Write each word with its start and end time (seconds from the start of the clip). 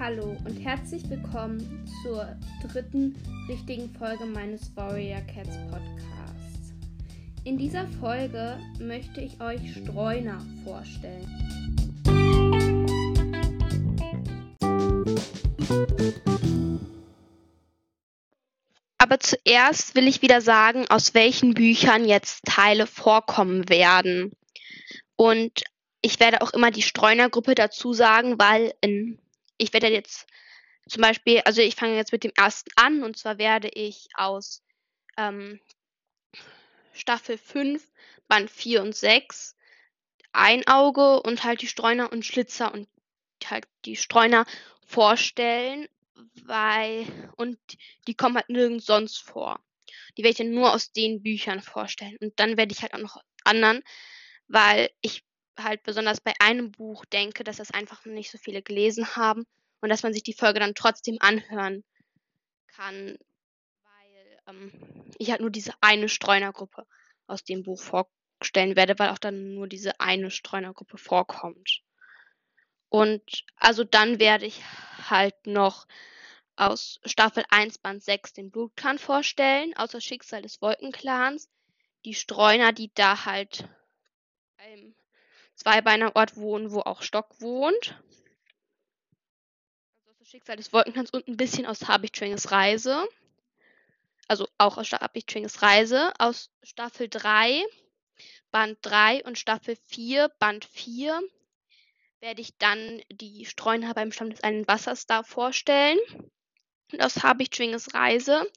Hallo 0.00 0.34
und 0.46 0.56
herzlich 0.64 1.10
willkommen 1.10 1.86
zur 2.02 2.34
dritten 2.66 3.14
richtigen 3.50 3.94
Folge 3.98 4.24
meines 4.24 4.74
Warrior 4.74 5.20
Cats 5.20 5.58
Podcasts. 5.70 6.72
In 7.44 7.58
dieser 7.58 7.86
Folge 8.00 8.58
möchte 8.78 9.20
ich 9.20 9.38
euch 9.42 9.60
Streuner 9.74 10.40
vorstellen. 10.64 11.28
Aber 18.96 19.20
zuerst 19.20 19.94
will 19.94 20.08
ich 20.08 20.22
wieder 20.22 20.40
sagen, 20.40 20.86
aus 20.88 21.12
welchen 21.12 21.52
Büchern 21.52 22.08
jetzt 22.08 22.46
Teile 22.46 22.86
vorkommen 22.86 23.68
werden. 23.68 24.32
Und 25.16 25.62
ich 26.00 26.18
werde 26.20 26.40
auch 26.40 26.54
immer 26.54 26.70
die 26.70 26.80
Streunergruppe 26.80 27.54
dazu 27.54 27.92
sagen, 27.92 28.38
weil 28.38 28.72
in 28.80 29.19
ich 29.60 29.72
werde 29.72 29.88
jetzt 29.88 30.26
zum 30.88 31.02
Beispiel, 31.02 31.40
also 31.44 31.60
ich 31.60 31.76
fange 31.76 31.96
jetzt 31.96 32.12
mit 32.12 32.24
dem 32.24 32.32
ersten 32.36 32.70
an 32.76 33.02
und 33.02 33.16
zwar 33.16 33.38
werde 33.38 33.68
ich 33.68 34.08
aus 34.14 34.62
ähm, 35.16 35.60
Staffel 36.92 37.38
5, 37.38 37.86
Band 38.26 38.50
4 38.50 38.82
und 38.82 38.96
6 38.96 39.56
ein 40.32 40.66
Auge 40.66 41.22
und 41.22 41.44
halt 41.44 41.60
die 41.60 41.66
Streuner 41.66 42.10
und 42.12 42.24
Schlitzer 42.24 42.72
und 42.72 42.88
halt 43.44 43.66
die 43.84 43.96
Streuner 43.96 44.46
vorstellen, 44.86 45.88
weil 46.44 47.06
und 47.36 47.58
die 48.06 48.14
kommen 48.14 48.36
halt 48.36 48.48
nirgends 48.48 48.86
sonst 48.86 49.18
vor. 49.18 49.60
Die 50.16 50.22
werde 50.22 50.30
ich 50.30 50.38
dann 50.38 50.54
nur 50.54 50.72
aus 50.72 50.92
den 50.92 51.22
Büchern 51.22 51.60
vorstellen 51.60 52.16
und 52.20 52.38
dann 52.38 52.56
werde 52.56 52.72
ich 52.72 52.82
halt 52.82 52.94
auch 52.94 52.98
noch 52.98 53.22
anderen, 53.44 53.82
weil 54.48 54.90
ich 55.00 55.24
halt 55.64 55.82
besonders 55.82 56.20
bei 56.20 56.34
einem 56.40 56.72
Buch 56.72 57.04
denke, 57.04 57.44
dass 57.44 57.56
das 57.56 57.70
einfach 57.70 58.04
nicht 58.04 58.30
so 58.30 58.38
viele 58.38 58.62
gelesen 58.62 59.16
haben 59.16 59.46
und 59.80 59.88
dass 59.88 60.02
man 60.02 60.12
sich 60.12 60.22
die 60.22 60.34
Folge 60.34 60.60
dann 60.60 60.74
trotzdem 60.74 61.16
anhören 61.20 61.84
kann, 62.68 63.18
weil 63.82 64.38
ähm, 64.48 65.12
ich 65.18 65.30
halt 65.30 65.40
nur 65.40 65.50
diese 65.50 65.72
eine 65.80 66.08
Streunergruppe 66.08 66.86
aus 67.26 67.44
dem 67.44 67.62
Buch 67.62 67.80
vorstellen 67.80 68.76
werde, 68.76 68.98
weil 68.98 69.10
auch 69.10 69.18
dann 69.18 69.54
nur 69.54 69.68
diese 69.68 69.98
eine 70.00 70.30
Streunergruppe 70.30 70.98
vorkommt. 70.98 71.82
Und 72.88 73.44
also 73.56 73.84
dann 73.84 74.18
werde 74.18 74.46
ich 74.46 74.62
halt 75.08 75.46
noch 75.46 75.86
aus 76.56 77.00
Staffel 77.04 77.44
1 77.48 77.78
Band 77.78 78.02
6 78.02 78.32
den 78.34 78.50
Blutclan 78.50 78.98
vorstellen, 78.98 79.74
aus 79.76 79.92
das 79.92 80.04
Schicksal 80.04 80.42
des 80.42 80.60
Wolkenclans, 80.60 81.48
die 82.04 82.14
Streuner, 82.14 82.72
die 82.72 82.90
da 82.94 83.24
halt 83.24 83.68
beim 84.58 84.94
Zweibeiner-Ort 85.60 86.36
wohnen, 86.36 86.72
wo 86.72 86.80
auch 86.80 87.02
Stock 87.02 87.40
wohnt. 87.40 88.00
Also 90.06 90.18
das 90.18 90.28
Schicksal 90.28 90.56
des 90.56 90.72
Wolkenclans 90.72 91.10
und 91.10 91.28
ein 91.28 91.36
bisschen 91.36 91.66
aus 91.66 91.86
Habichtwinges 91.86 92.50
Reise. 92.50 93.06
Also 94.26 94.48
auch 94.56 94.78
aus 94.78 94.90
Habichtwinges 94.90 95.60
Reise. 95.60 96.14
Aus 96.18 96.50
Staffel 96.62 97.08
3, 97.10 97.62
Band 98.50 98.78
3 98.82 99.22
und 99.24 99.38
Staffel 99.38 99.76
4, 99.88 100.28
Band 100.38 100.64
4 100.64 101.20
werde 102.20 102.40
ich 102.40 102.56
dann 102.56 103.02
die 103.10 103.44
Streuner 103.44 103.92
beim 103.92 104.12
Stamm 104.12 104.30
des 104.30 104.42
einen 104.42 104.66
Wassers 104.66 105.06
da 105.06 105.22
vorstellen. 105.22 105.98
Und 106.92 107.02
aus 107.02 107.22
Habichtwinges 107.22 107.94
Reise 107.94 108.50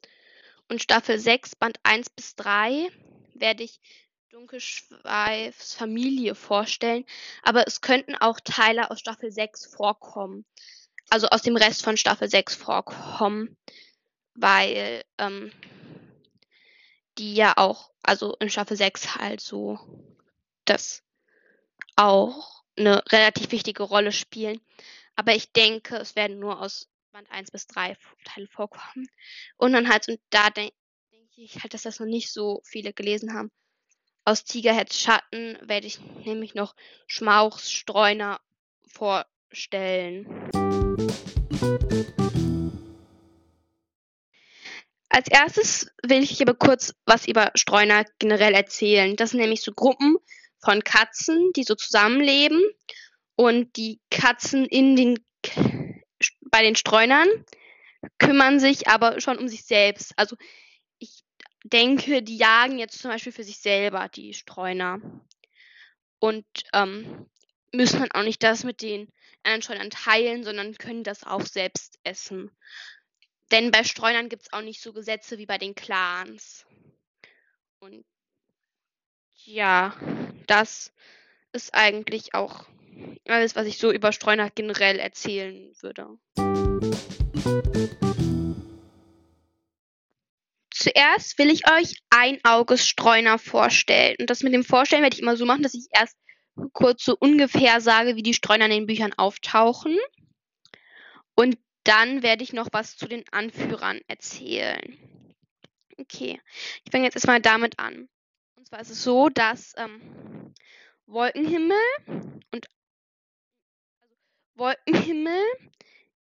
und 0.70 0.82
Staffel 0.82 1.20
6, 1.20 1.56
Band 1.58 1.80
1 1.84 2.10
bis 2.12 2.36
3 2.36 2.90
werde 3.34 3.64
ich 3.64 3.82
Dunkelschweifs 4.34 5.76
Familie 5.76 6.34
vorstellen, 6.34 7.06
aber 7.44 7.68
es 7.68 7.82
könnten 7.82 8.16
auch 8.16 8.40
Teile 8.40 8.90
aus 8.90 9.00
Staffel 9.00 9.32
6 9.32 9.68
vorkommen. 9.68 10.44
Also 11.10 11.28
aus 11.28 11.44
dem 11.44 11.56
Rest 11.56 11.84
von 11.84 11.98
Staffel 11.98 12.28
6 12.28 12.56
vorkommen, 12.56 13.56
weil 14.34 15.04
ähm, 15.20 15.52
die 17.20 17.36
ja 17.36 17.54
auch, 17.58 17.92
also 18.02 18.36
in 18.40 18.50
Staffel 18.50 18.76
6 18.76 19.18
halt 19.18 19.40
so 19.40 19.78
das 20.66 21.04
auch 21.96 22.64
eine 22.76 23.04
relativ 23.12 23.52
wichtige 23.52 23.84
Rolle 23.84 24.12
spielen. 24.12 24.60
Aber 25.16 25.36
ich 25.36 25.52
denke, 25.52 25.98
es 25.98 26.16
werden 26.16 26.40
nur 26.40 26.60
aus 26.60 26.90
Band 27.12 27.30
1 27.30 27.52
bis 27.52 27.68
3 27.68 27.96
Teile 28.26 28.48
vorkommen. 28.48 29.08
Und 29.58 29.74
dann 29.74 29.90
halt, 29.90 30.08
und 30.08 30.20
da 30.32 30.50
denke 30.50 30.76
denk 31.12 31.38
ich 31.38 31.62
halt, 31.62 31.76
dass 31.76 31.84
das 31.84 32.00
noch 32.00 32.08
nicht 32.08 32.32
so 32.32 32.62
viele 32.66 32.94
gelesen 32.94 33.36
haben. 33.36 33.52
Aus 34.26 34.46
Tigerheads 34.46 34.98
Schatten 35.00 35.58
werde 35.62 35.86
ich 35.86 36.00
nämlich 36.26 36.56
noch 36.56 36.76
Schmauchs 37.08 37.70
Streuner 37.72 38.40
vorstellen. 38.88 40.26
Als 45.10 45.28
erstes 45.30 45.92
will 46.04 46.24
ich 46.24 46.42
aber 46.42 46.54
kurz 46.54 46.94
was 47.06 47.28
über 47.28 47.52
Streuner 47.56 48.06
generell 48.18 48.54
erzählen. 48.54 49.18
Das 49.18 49.32
sind 49.32 49.42
nämlich 49.42 49.62
so 49.62 49.74
Gruppen 49.74 50.16
von 50.58 50.86
Katzen, 50.86 51.52
die 51.56 51.64
so 51.64 51.76
zusammenleben 51.76 52.62
und 53.36 53.76
die 53.76 54.00
Katzen 54.10 54.66
in 54.66 54.96
den 54.96 55.20
bei 56.50 56.64
den 56.64 56.78
Streunern 56.78 57.28
kümmern 58.20 58.60
sich 58.60 58.88
aber 58.88 59.20
schon 59.20 59.38
um 59.38 59.50
sich 59.50 59.66
selbst. 59.66 60.14
Also 60.16 60.38
denke, 61.64 62.22
die 62.22 62.38
jagen 62.38 62.78
jetzt 62.78 63.00
zum 63.00 63.12
Beispiel 63.12 63.32
für 63.32 63.44
sich 63.44 63.58
selber, 63.58 64.10
die 64.10 64.34
Streuner. 64.34 65.00
Und 66.20 66.46
ähm, 66.74 67.26
müssen 67.74 68.00
dann 68.00 68.12
auch 68.12 68.24
nicht 68.24 68.44
das 68.44 68.64
mit 68.64 68.82
den 68.82 69.10
anderen 69.44 69.62
Streunern 69.62 69.90
teilen, 69.90 70.44
sondern 70.44 70.78
können 70.78 71.04
das 71.04 71.24
auch 71.24 71.42
selbst 71.42 72.00
essen. 72.04 72.52
Denn 73.52 73.72
bei 73.72 73.84
Streunern 73.84 74.30
gibt 74.30 74.44
es 74.44 74.54
auch 74.54 74.62
nicht 74.62 74.82
so 74.82 74.94
Gesetze 74.94 75.38
wie 75.38 75.46
bei 75.46 75.58
den 75.58 75.76
Clans. 75.76 76.66
Und 77.80 78.06
ja, 79.34 79.96
das 80.48 80.94
ist 81.52 81.74
eigentlich 81.74 82.34
auch 82.34 82.66
alles, 83.28 83.56
was 83.56 83.68
ich 83.68 83.78
so 83.78 83.92
über 83.92 84.12
Streuner 84.12 84.50
generell 84.50 85.00
erzählen 85.00 85.74
würde. 85.82 86.18
Zuerst 90.84 91.40
will 91.40 91.50
ich 91.50 91.66
euch 91.72 91.96
Einaugesstreuner 92.10 93.40
vorstellen. 93.40 94.18
Und 94.20 94.30
das 94.30 94.44
mit 94.44 94.54
dem 94.54 94.66
Vorstellen 94.66 95.02
werde 95.02 95.16
ich 95.16 95.22
immer 95.22 95.38
so 95.38 95.46
machen, 95.46 95.64
dass 95.64 95.76
ich 95.76 95.88
erst 95.92 96.18
kurz 96.74 97.06
so 97.06 97.16
ungefähr 97.18 97.80
sage, 97.80 98.18
wie 98.18 98.22
die 98.22 98.34
Streuner 98.34 98.66
in 98.66 98.72
den 98.72 98.86
Büchern 98.86 99.14
auftauchen. 99.14 99.98
Und 101.36 101.58
dann 101.86 102.22
werde 102.22 102.44
ich 102.44 102.52
noch 102.52 102.68
was 102.74 102.98
zu 102.98 103.08
den 103.08 103.24
Anführern 103.32 104.02
erzählen. 104.08 104.98
Okay, 105.98 106.42
ich 106.84 106.92
fange 106.92 107.06
jetzt 107.06 107.16
erstmal 107.16 107.40
damit 107.40 107.80
an. 107.80 108.10
Und 108.58 108.68
zwar 108.68 108.82
ist 108.82 108.90
es 108.90 109.04
so, 109.04 109.30
dass 109.30 109.74
ähm, 109.78 110.54
Wolkenhimmel 111.06 111.78
und 112.52 112.68
also 114.02 114.16
Wolkenhimmel 114.56 115.42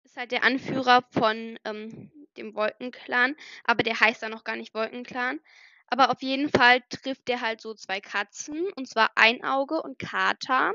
ist 0.03 0.17
halt 0.17 0.31
der 0.31 0.43
Anführer 0.43 1.03
von 1.11 1.57
ähm, 1.65 2.11
dem 2.37 2.55
Wolkenclan, 2.55 3.35
aber 3.63 3.83
der 3.83 3.99
heißt 3.99 4.21
dann 4.23 4.31
noch 4.31 4.43
gar 4.43 4.55
nicht 4.55 4.73
Wolkenclan. 4.73 5.39
Aber 5.87 6.09
auf 6.09 6.21
jeden 6.21 6.49
Fall 6.49 6.81
trifft 6.89 7.27
der 7.27 7.41
halt 7.41 7.59
so 7.59 7.73
zwei 7.73 7.99
Katzen, 7.99 8.71
und 8.75 8.87
zwar 8.87 9.11
Einauge 9.15 9.81
und 9.81 9.99
Kater. 9.99 10.73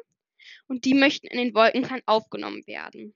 Und 0.69 0.85
die 0.85 0.95
möchten 0.95 1.27
in 1.27 1.39
den 1.39 1.55
Wolkenclan 1.55 2.03
aufgenommen 2.07 2.67
werden. 2.67 3.15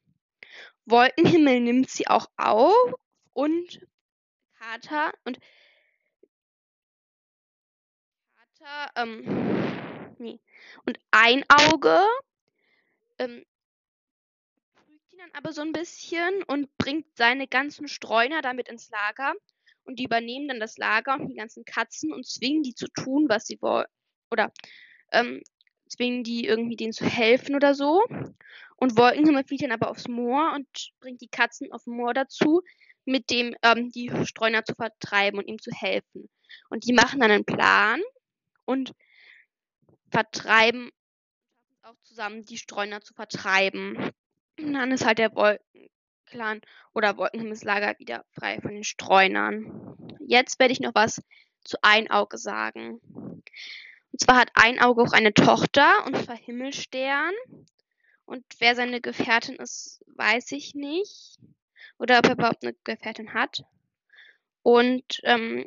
Wolkenhimmel 0.86 1.60
nimmt 1.60 1.90
sie 1.90 2.08
auch 2.08 2.26
auf 2.36 2.94
und 3.32 3.86
Kater 4.58 5.12
und 5.24 5.38
Kater, 8.58 8.90
ähm, 8.96 10.14
nee. 10.18 10.40
Und 10.84 10.98
Einauge 11.10 12.00
ähm, 13.18 13.44
dann 15.20 15.30
aber 15.34 15.52
so 15.52 15.62
ein 15.62 15.72
bisschen 15.72 16.42
und 16.44 16.76
bringt 16.78 17.06
seine 17.16 17.46
ganzen 17.46 17.88
Streuner 17.88 18.42
damit 18.42 18.68
ins 18.68 18.90
Lager. 18.90 19.34
Und 19.84 19.98
die 19.98 20.04
übernehmen 20.04 20.48
dann 20.48 20.60
das 20.60 20.76
Lager 20.78 21.14
und 21.14 21.28
die 21.28 21.34
ganzen 21.34 21.64
Katzen 21.64 22.12
und 22.12 22.26
zwingen 22.26 22.62
die 22.62 22.74
zu 22.74 22.86
tun, 22.88 23.26
was 23.28 23.46
sie 23.46 23.60
wollen. 23.60 23.86
Oder 24.30 24.52
ähm, 25.12 25.42
zwingen 25.88 26.22
die 26.22 26.44
irgendwie 26.44 26.76
denen 26.76 26.92
zu 26.92 27.06
helfen 27.06 27.54
oder 27.54 27.74
so. 27.74 28.02
Und 28.76 28.96
Wolkenhimmel 28.96 29.44
fliegt 29.44 29.62
dann 29.62 29.72
aber 29.72 29.90
aufs 29.90 30.08
Moor 30.08 30.52
und 30.54 30.66
bringt 31.00 31.20
die 31.20 31.28
Katzen 31.28 31.72
auf 31.72 31.84
dem 31.84 31.94
Moor 31.94 32.14
dazu, 32.14 32.62
mit 33.04 33.30
dem 33.30 33.54
ähm, 33.62 33.90
die 33.90 34.10
Streuner 34.24 34.64
zu 34.64 34.74
vertreiben 34.74 35.38
und 35.38 35.48
ihm 35.48 35.58
zu 35.58 35.70
helfen. 35.72 36.28
Und 36.68 36.86
die 36.86 36.92
machen 36.92 37.20
dann 37.20 37.30
einen 37.30 37.44
Plan 37.44 38.00
und 38.64 38.92
vertreiben 40.10 40.90
auch 41.82 41.96
zusammen 42.02 42.44
die 42.44 42.58
Streuner 42.58 43.00
zu 43.00 43.14
vertreiben. 43.14 44.12
Und 44.62 44.74
dann 44.74 44.92
ist 44.92 45.04
halt 45.04 45.18
der 45.18 45.34
Wolkenclan 45.34 46.60
oder 46.94 47.16
Wolkenhimmelslager 47.16 47.98
wieder 47.98 48.24
frei 48.32 48.60
von 48.60 48.72
den 48.72 48.84
Streunern. 48.84 49.96
Jetzt 50.20 50.58
werde 50.58 50.72
ich 50.72 50.80
noch 50.80 50.94
was 50.94 51.22
zu 51.64 51.78
Einauge 51.82 52.38
sagen. 52.38 53.00
Und 54.12 54.20
zwar 54.20 54.36
hat 54.36 54.50
Einauge 54.54 55.02
auch 55.02 55.12
eine 55.12 55.32
Tochter, 55.32 56.04
und 56.06 56.16
zwar 56.16 56.36
Himmelstern. 56.36 57.32
Und 58.24 58.44
wer 58.58 58.74
seine 58.74 59.00
Gefährtin 59.00 59.56
ist, 59.56 60.04
weiß 60.16 60.52
ich 60.52 60.74
nicht. 60.74 61.38
Oder 61.98 62.18
ob 62.18 62.26
er 62.26 62.32
überhaupt 62.32 62.64
eine 62.64 62.74
Gefährtin 62.84 63.34
hat. 63.34 63.64
Und 64.62 65.20
ähm, 65.24 65.66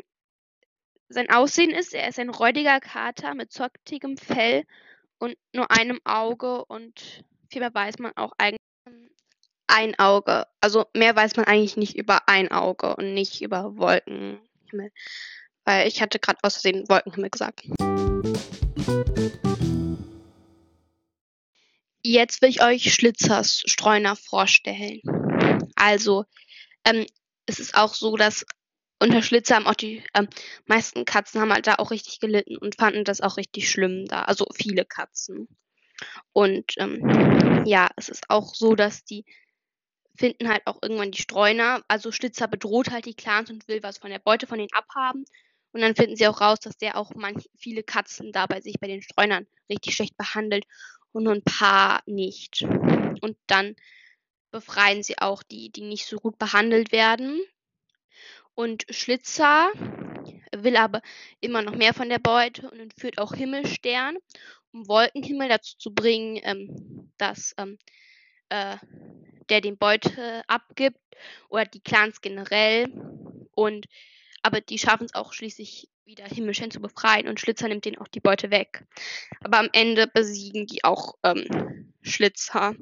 sein 1.09 1.29
Aussehen 1.29 1.71
ist, 1.71 1.93
er 1.93 2.07
ist 2.07 2.19
ein 2.19 2.29
räudiger 2.29 2.79
Kater 2.79 3.35
mit 3.35 3.51
zottigem 3.51 4.17
Fell 4.17 4.65
und 5.19 5.37
nur 5.53 5.71
einem 5.71 5.99
Auge 6.03 6.65
und 6.65 7.23
viel 7.49 7.61
mehr 7.61 7.73
weiß 7.73 7.99
man 7.99 8.15
auch 8.15 8.33
eigentlich. 8.37 8.59
Ein 9.67 9.97
Auge. 9.99 10.45
Also 10.61 10.85
mehr 10.93 11.15
weiß 11.15 11.35
man 11.35 11.45
eigentlich 11.45 11.77
nicht 11.77 11.95
über 11.95 12.27
ein 12.27 12.51
Auge 12.51 12.95
und 12.95 13.13
nicht 13.13 13.41
über 13.41 13.77
Wolkenhimmel. 13.77 14.91
Weil 15.65 15.87
ich 15.87 16.01
hatte 16.01 16.19
gerade 16.19 16.39
aus 16.41 16.55
Versehen 16.55 16.87
Wolkenhimmel 16.89 17.29
gesagt. 17.29 17.63
Jetzt 22.05 22.41
will 22.41 22.49
ich 22.49 22.61
euch 22.61 22.93
Schlitzers 22.93 23.63
Streuner 23.65 24.15
vorstellen. 24.17 25.01
Also, 25.75 26.25
ähm, 26.83 27.05
es 27.45 27.59
ist 27.59 27.75
auch 27.75 27.93
so, 27.93 28.17
dass 28.17 28.45
unter 28.99 29.21
Schlitzer 29.21 29.55
haben 29.55 29.67
auch 29.67 29.75
die 29.75 30.03
ähm, 30.13 30.27
meisten 30.65 31.05
Katzen 31.05 31.41
haben 31.41 31.51
halt 31.51 31.67
da 31.67 31.75
auch 31.75 31.91
richtig 31.91 32.19
gelitten 32.19 32.57
und 32.57 32.75
fanden 32.75 33.03
das 33.03 33.21
auch 33.21 33.37
richtig 33.37 33.69
schlimm 33.69 34.05
da. 34.05 34.23
Also 34.23 34.45
viele 34.53 34.85
Katzen. 34.85 35.47
Und 36.31 36.73
ähm, 36.77 37.63
ja, 37.65 37.89
es 37.95 38.09
ist 38.09 38.29
auch 38.29 38.53
so, 38.55 38.75
dass 38.75 39.03
die 39.03 39.25
finden 40.15 40.49
halt 40.49 40.65
auch 40.65 40.79
irgendwann 40.81 41.11
die 41.11 41.21
Streuner. 41.21 41.83
Also 41.87 42.11
Schlitzer 42.11 42.47
bedroht 42.47 42.91
halt 42.91 43.05
die 43.05 43.15
Clans 43.15 43.49
und 43.49 43.67
will 43.67 43.81
was 43.83 43.97
von 43.97 44.09
der 44.09 44.19
Beute 44.19 44.47
von 44.47 44.57
denen 44.57 44.73
abhaben. 44.73 45.25
Und 45.71 45.81
dann 45.81 45.95
finden 45.95 46.15
sie 46.15 46.27
auch 46.27 46.39
raus, 46.39 46.59
dass 46.59 46.77
der 46.77 46.97
auch 46.97 47.15
manch, 47.15 47.49
viele 47.57 47.83
Katzen 47.83 48.31
dabei 48.31 48.61
sich 48.61 48.79
bei 48.79 48.87
den 48.87 49.01
Streunern 49.01 49.47
richtig 49.69 49.95
schlecht 49.95 50.15
behandelt 50.17 50.65
und 51.11 51.23
nur 51.23 51.33
ein 51.33 51.43
paar 51.43 52.03
nicht. 52.05 52.61
Und 53.21 53.37
dann 53.47 53.75
befreien 54.51 55.01
sie 55.01 55.17
auch 55.17 55.41
die, 55.41 55.71
die 55.71 55.81
nicht 55.81 56.05
so 56.05 56.17
gut 56.17 56.37
behandelt 56.37 56.91
werden. 56.91 57.41
Und 58.53 58.85
Schlitzer 58.91 59.71
will 60.55 60.77
aber 60.77 61.01
immer 61.41 61.63
noch 61.63 61.75
mehr 61.75 61.95
von 61.95 62.09
der 62.09 62.19
Beute 62.19 62.69
und 62.69 62.79
entführt 62.79 63.17
auch 63.17 63.33
Himmelstern, 63.33 64.17
um 64.71 64.87
Wolkenhimmel 64.87 65.49
dazu 65.49 65.75
zu 65.77 65.91
bringen, 65.91 66.39
ähm, 66.43 67.11
dass 67.17 67.55
ähm, 67.57 67.79
äh, 68.53 68.77
der 69.49 69.61
den 69.61 69.77
Beute 69.77 70.43
abgibt 70.47 70.99
oder 71.49 71.65
die 71.65 71.81
Clans 71.81 72.21
generell. 72.21 72.87
Und 73.51 73.87
aber 74.43 74.61
die 74.61 74.77
schaffen 74.77 75.05
es 75.05 75.15
auch 75.15 75.33
schließlich 75.33 75.89
wieder 76.05 76.25
Himmelstern 76.25 76.69
zu 76.69 76.81
befreien 76.81 77.27
und 77.27 77.39
Schlitzer 77.39 77.67
nimmt 77.67 77.85
denen 77.85 77.97
auch 77.97 78.07
die 78.07 78.19
Beute 78.19 78.51
weg. 78.51 78.85
Aber 79.41 79.57
am 79.57 79.69
Ende 79.71 80.05
besiegen 80.05 80.67
die 80.67 80.83
auch 80.83 81.15
ähm, 81.23 81.93
Schlitzer. 82.01 82.75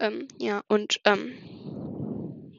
Ähm, 0.00 0.28
ja, 0.38 0.62
und 0.68 1.00
ähm, 1.04 1.38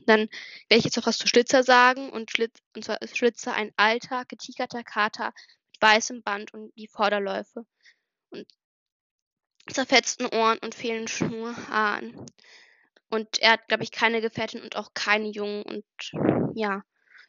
dann 0.08 0.22
werde 0.22 0.80
ich 0.80 0.86
jetzt 0.86 0.98
noch 0.98 1.06
was 1.06 1.18
zu 1.18 1.28
Schlitzer 1.28 1.64
sagen. 1.64 2.10
Und, 2.10 2.32
Schlitz, 2.32 2.60
und 2.76 2.86
zwar 2.86 3.02
ist 3.02 3.18
Schlitzer 3.18 3.54
ein 3.54 3.72
alter, 3.78 4.24
getigerter 4.26 4.84
Kater 4.84 5.34
mit 5.72 5.82
weißem 5.82 6.24
Band 6.24 6.54
und 6.54 6.74
die 6.76 6.88
Vorderläufe. 6.88 7.66
Und 8.30 8.48
zerfetzten 9.70 10.28
Ohren 10.28 10.58
und 10.60 10.76
fehlenden 10.76 11.08
Schnurhaaren. 11.08 12.26
Und 13.10 13.42
er 13.42 13.54
hat, 13.54 13.68
glaube 13.68 13.84
ich, 13.84 13.92
keine 13.92 14.22
Gefährtin 14.22 14.62
und 14.62 14.76
auch 14.76 14.94
keine 14.94 15.30
Jungen. 15.30 15.64
Und 15.64 15.86
ja, 16.56 16.84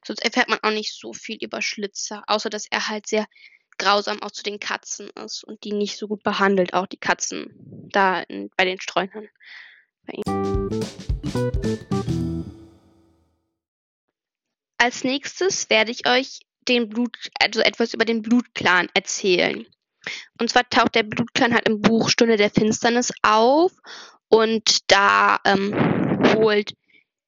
sonst 0.04 0.22
erfährt 0.24 0.48
man 0.48 0.58
auch 0.62 0.70
nicht 0.70 0.94
so 0.94 1.12
viel 1.12 1.38
über 1.40 1.62
Schlitzer. 1.62 2.22
Außer, 2.26 2.50
dass 2.50 2.66
er 2.70 2.88
halt 2.88 3.06
sehr 3.06 3.26
grausam 3.78 4.22
auch 4.22 4.30
zu 4.30 4.42
den 4.42 4.60
Katzen 4.60 5.08
ist 5.24 5.42
und 5.42 5.64
die 5.64 5.72
nicht 5.72 5.96
so 5.96 6.06
gut 6.06 6.22
behandelt, 6.22 6.74
auch 6.74 6.86
die 6.86 6.98
Katzen 6.98 7.88
da 7.90 8.20
in, 8.20 8.50
bei 8.56 8.64
den 8.64 8.80
Streunern. 8.80 9.28
Als 14.76 15.04
nächstes 15.04 15.70
werde 15.70 15.90
ich 15.90 16.06
euch 16.06 16.40
den 16.68 16.88
Blut, 16.88 17.16
also 17.40 17.60
etwas 17.60 17.94
über 17.94 18.04
den 18.04 18.22
Blutclan 18.22 18.88
erzählen. 18.94 19.66
Und 20.38 20.50
zwar 20.50 20.68
taucht 20.68 20.94
der 20.94 21.02
Blutclan 21.02 21.54
halt 21.54 21.68
im 21.68 21.80
Buch 21.80 22.08
Stunde 22.08 22.36
der 22.36 22.50
Finsternis 22.50 23.12
auf 23.22 23.72
und 24.28 24.90
da 24.90 25.38
ähm, 25.44 25.74
holt 26.34 26.74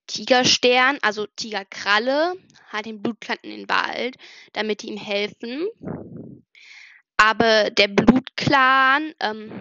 Tigerstern, 0.06 0.98
also 1.02 1.26
Tigerkralle, 1.36 2.34
halt 2.70 2.86
den 2.86 3.02
Blutclan 3.02 3.38
in 3.42 3.50
den 3.50 3.69
Wald, 3.69 4.16
damit 4.52 4.82
die 4.82 4.88
ihm 4.88 4.96
helfen. 4.96 5.69
Aber 7.16 7.70
der 7.70 7.88
Blutclan 7.88 9.14
ähm, 9.20 9.52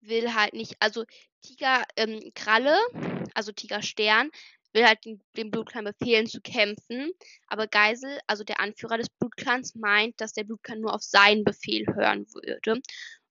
will 0.00 0.34
halt 0.34 0.54
nicht, 0.54 0.76
also 0.80 1.04
Tigerkralle, 1.42 2.78
ähm, 2.94 3.24
also 3.34 3.52
Tigerstern, 3.52 4.30
will 4.72 4.86
halt 4.86 5.04
den, 5.04 5.20
dem 5.36 5.50
Blutclan 5.50 5.84
befehlen 5.84 6.26
zu 6.26 6.40
kämpfen, 6.40 7.12
aber 7.46 7.66
Geisel, 7.66 8.18
also 8.26 8.44
der 8.44 8.60
Anführer 8.60 8.98
des 8.98 9.10
Blutclans, 9.10 9.74
meint, 9.74 10.20
dass 10.20 10.32
der 10.32 10.44
Blutclan 10.44 10.80
nur 10.80 10.94
auf 10.94 11.02
seinen 11.02 11.44
Befehl 11.44 11.86
hören 11.86 12.26
würde 12.32 12.80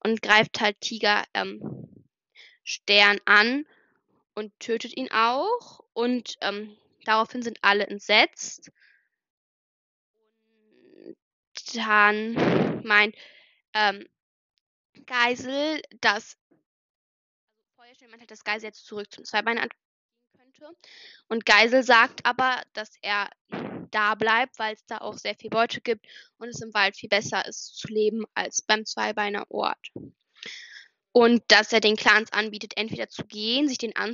und 0.03 0.21
greift 0.21 0.59
halt 0.59 0.79
Tiger 0.81 1.23
ähm, 1.33 1.87
Stern 2.63 3.19
an 3.25 3.65
und 4.33 4.57
tötet 4.59 4.95
ihn 4.95 5.11
auch. 5.11 5.81
Und 5.93 6.37
ähm, 6.41 6.77
daraufhin 7.05 7.41
sind 7.41 7.59
alle 7.61 7.87
entsetzt. 7.87 8.71
Und 11.05 11.75
dann 11.75 12.83
meint 12.83 13.15
ähm, 13.73 14.07
Geisel, 15.05 15.81
dass 15.99 16.37
also 17.57 17.67
Feuerstein 17.75 18.09
meint 18.09 18.21
halt, 18.21 18.31
dass 18.31 18.43
Geisel 18.43 18.67
jetzt 18.67 18.85
zurück 18.85 19.11
zum 19.11 19.25
Zweibeiner 19.25 19.61
könnte. 20.61 20.77
Und 21.27 21.45
Geisel 21.45 21.83
sagt 21.83 22.25
aber, 22.25 22.61
dass 22.73 22.91
er 23.01 23.29
da 23.91 24.15
bleibt, 24.15 24.57
weil 24.59 24.73
es 24.73 24.85
da 24.85 24.99
auch 24.99 25.17
sehr 25.17 25.35
viel 25.35 25.49
Beute 25.49 25.81
gibt 25.81 26.05
und 26.37 26.47
es 26.47 26.61
im 26.61 26.73
Wald 26.73 26.95
viel 26.95 27.09
besser 27.09 27.45
ist 27.47 27.77
zu 27.77 27.87
leben 27.87 28.23
als 28.33 28.61
beim 28.61 28.85
Zweibeiner 28.85 29.49
Ort. 29.49 29.87
Und 31.11 31.43
dass 31.49 31.73
er 31.73 31.81
den 31.81 31.97
Clans 31.97 32.31
anbietet, 32.31 32.73
entweder 32.77 33.09
zu 33.09 33.25
gehen, 33.25 33.67
sich 33.67 33.77
den 33.77 33.95
an, 33.95 34.13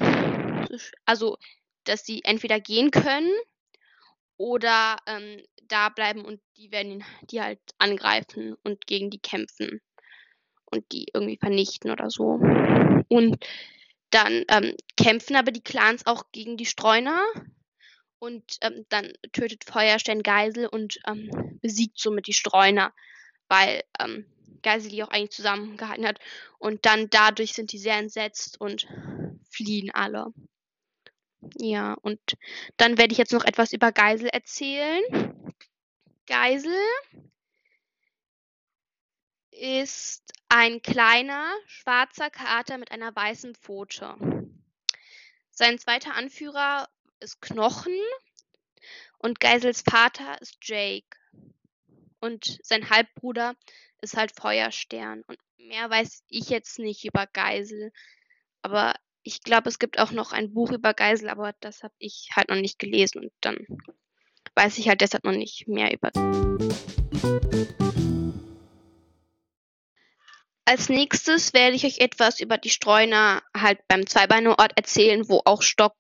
also 1.06 1.38
dass 1.84 2.06
sie 2.06 2.24
entweder 2.24 2.60
gehen 2.60 2.92
können 2.92 3.32
oder 4.38 4.98
ähm, 5.06 5.44
da 5.68 5.90
bleiben 5.90 6.26
und 6.26 6.42
die 6.58 6.72
werden 6.72 6.92
ihn, 6.94 7.04
die 7.30 7.42
halt 7.42 7.60
angreifen 7.78 8.56
und 8.64 8.88
gegen 8.88 9.12
die 9.12 9.20
kämpfen 9.20 9.82
und 10.66 10.92
die 10.92 11.08
irgendwie 11.14 11.38
vernichten 11.38 11.92
oder 11.92 12.10
so. 12.10 12.40
Und 13.10 13.46
dann 14.10 14.44
ähm, 14.50 14.76
kämpfen 14.96 15.36
aber 15.36 15.52
die 15.52 15.64
Clans 15.64 16.06
auch 16.06 16.24
gegen 16.32 16.58
die 16.58 16.66
Streuner. 16.66 17.22
Und 18.20 18.58
ähm, 18.62 18.86
dann 18.90 19.14
tötet 19.32 19.64
Feuerstein 19.64 20.24
Geisel 20.24 20.66
und 20.68 20.98
ähm, 21.06 21.60
besiegt 21.62 22.00
somit 22.00 22.26
die 22.26 22.34
Streuner, 22.34 22.92
weil 23.48 23.84
ähm, 24.00 24.26
Geisel 24.64 24.90
die 24.90 25.04
auch 25.04 25.10
eigentlich 25.10 25.32
zusammengehalten 25.32 26.08
hat. 26.08 26.20
Und 26.58 26.86
dann 26.86 27.10
dadurch 27.10 27.54
sind 27.54 27.72
die 27.72 27.78
sehr 27.78 27.98
entsetzt 27.98 28.60
und 28.60 28.88
fliehen 29.52 29.92
alle. 29.94 30.34
Ja, 31.60 31.94
und 32.02 32.20
dann 32.78 32.98
werde 32.98 33.12
ich 33.12 33.20
jetzt 33.20 33.34
noch 33.34 33.46
etwas 33.46 33.72
über 33.72 33.92
Geisel 33.92 34.30
erzählen. 34.30 35.04
Geisel 36.26 36.76
ist 39.60 40.34
ein 40.50 40.82
kleiner, 40.82 41.52
schwarzer 41.66 42.30
Kater 42.30 42.78
mit 42.78 42.92
einer 42.92 43.16
weißen 43.16 43.56
Pfote. 43.56 44.16
Sein 45.52 45.80
zweiter 45.80 46.14
Anführer 46.14 46.88
ist 47.20 47.42
Knochen 47.42 47.98
und 49.18 49.40
Geisels 49.40 49.82
Vater 49.82 50.40
ist 50.42 50.58
Jake. 50.62 51.18
Und 52.20 52.60
sein 52.64 52.90
Halbbruder 52.90 53.56
ist 54.02 54.16
halt 54.16 54.32
Feuerstern. 54.36 55.24
Und 55.28 55.40
mehr 55.58 55.90
weiß 55.90 56.24
ich 56.30 56.50
jetzt 56.50 56.80
nicht 56.80 57.06
über 57.06 57.28
Geisel. 57.28 57.92
Aber 58.62 58.94
ich 59.24 59.42
glaube, 59.42 59.70
es 59.70 59.80
gibt 59.80 60.00
auch 60.00 60.12
noch 60.12 60.32
ein 60.32 60.54
Buch 60.54 60.72
über 60.72 60.94
Geisel, 60.94 61.30
aber 61.30 61.54
das 61.60 61.84
habe 61.84 61.94
ich 61.98 62.30
halt 62.36 62.50
noch 62.50 62.56
nicht 62.56 62.80
gelesen 62.80 63.24
und 63.24 63.32
dann 63.42 63.58
weiß 64.56 64.78
ich 64.78 64.88
halt 64.88 65.02
deshalb 65.02 65.24
noch 65.26 65.34
nicht 65.34 65.68
mehr 65.68 65.92
über. 65.94 66.12
Als 70.68 70.90
nächstes 70.90 71.54
werde 71.54 71.78
ich 71.78 71.86
euch 71.86 72.00
etwas 72.00 72.42
über 72.42 72.58
die 72.58 72.70
Streuner 72.70 73.42
halt 73.56 73.80
beim 73.88 74.06
Zweibeinerort 74.06 74.74
erzählen, 74.76 75.30
wo 75.30 75.42
auch 75.46 75.62
Stock 75.62 75.96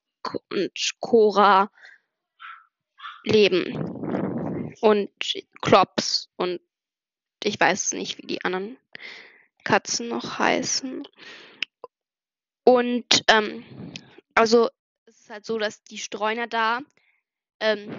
und 0.51 0.71
Cora 0.99 1.71
leben. 3.23 4.73
Und 4.81 5.09
Klops 5.61 6.27
und 6.35 6.59
ich 7.41 7.57
weiß 7.57 7.93
nicht, 7.93 8.17
wie 8.17 8.27
die 8.27 8.43
anderen 8.43 8.77
Katzen 9.63 10.09
noch 10.09 10.37
heißen. 10.37 11.07
Und 12.65 13.23
ähm, 13.29 13.63
also 14.35 14.69
es 15.05 15.21
ist 15.21 15.29
halt 15.29 15.45
so, 15.45 15.57
dass 15.59 15.81
die 15.85 15.97
Streuner 15.97 16.47
da 16.47 16.81
ähm, 17.61 17.95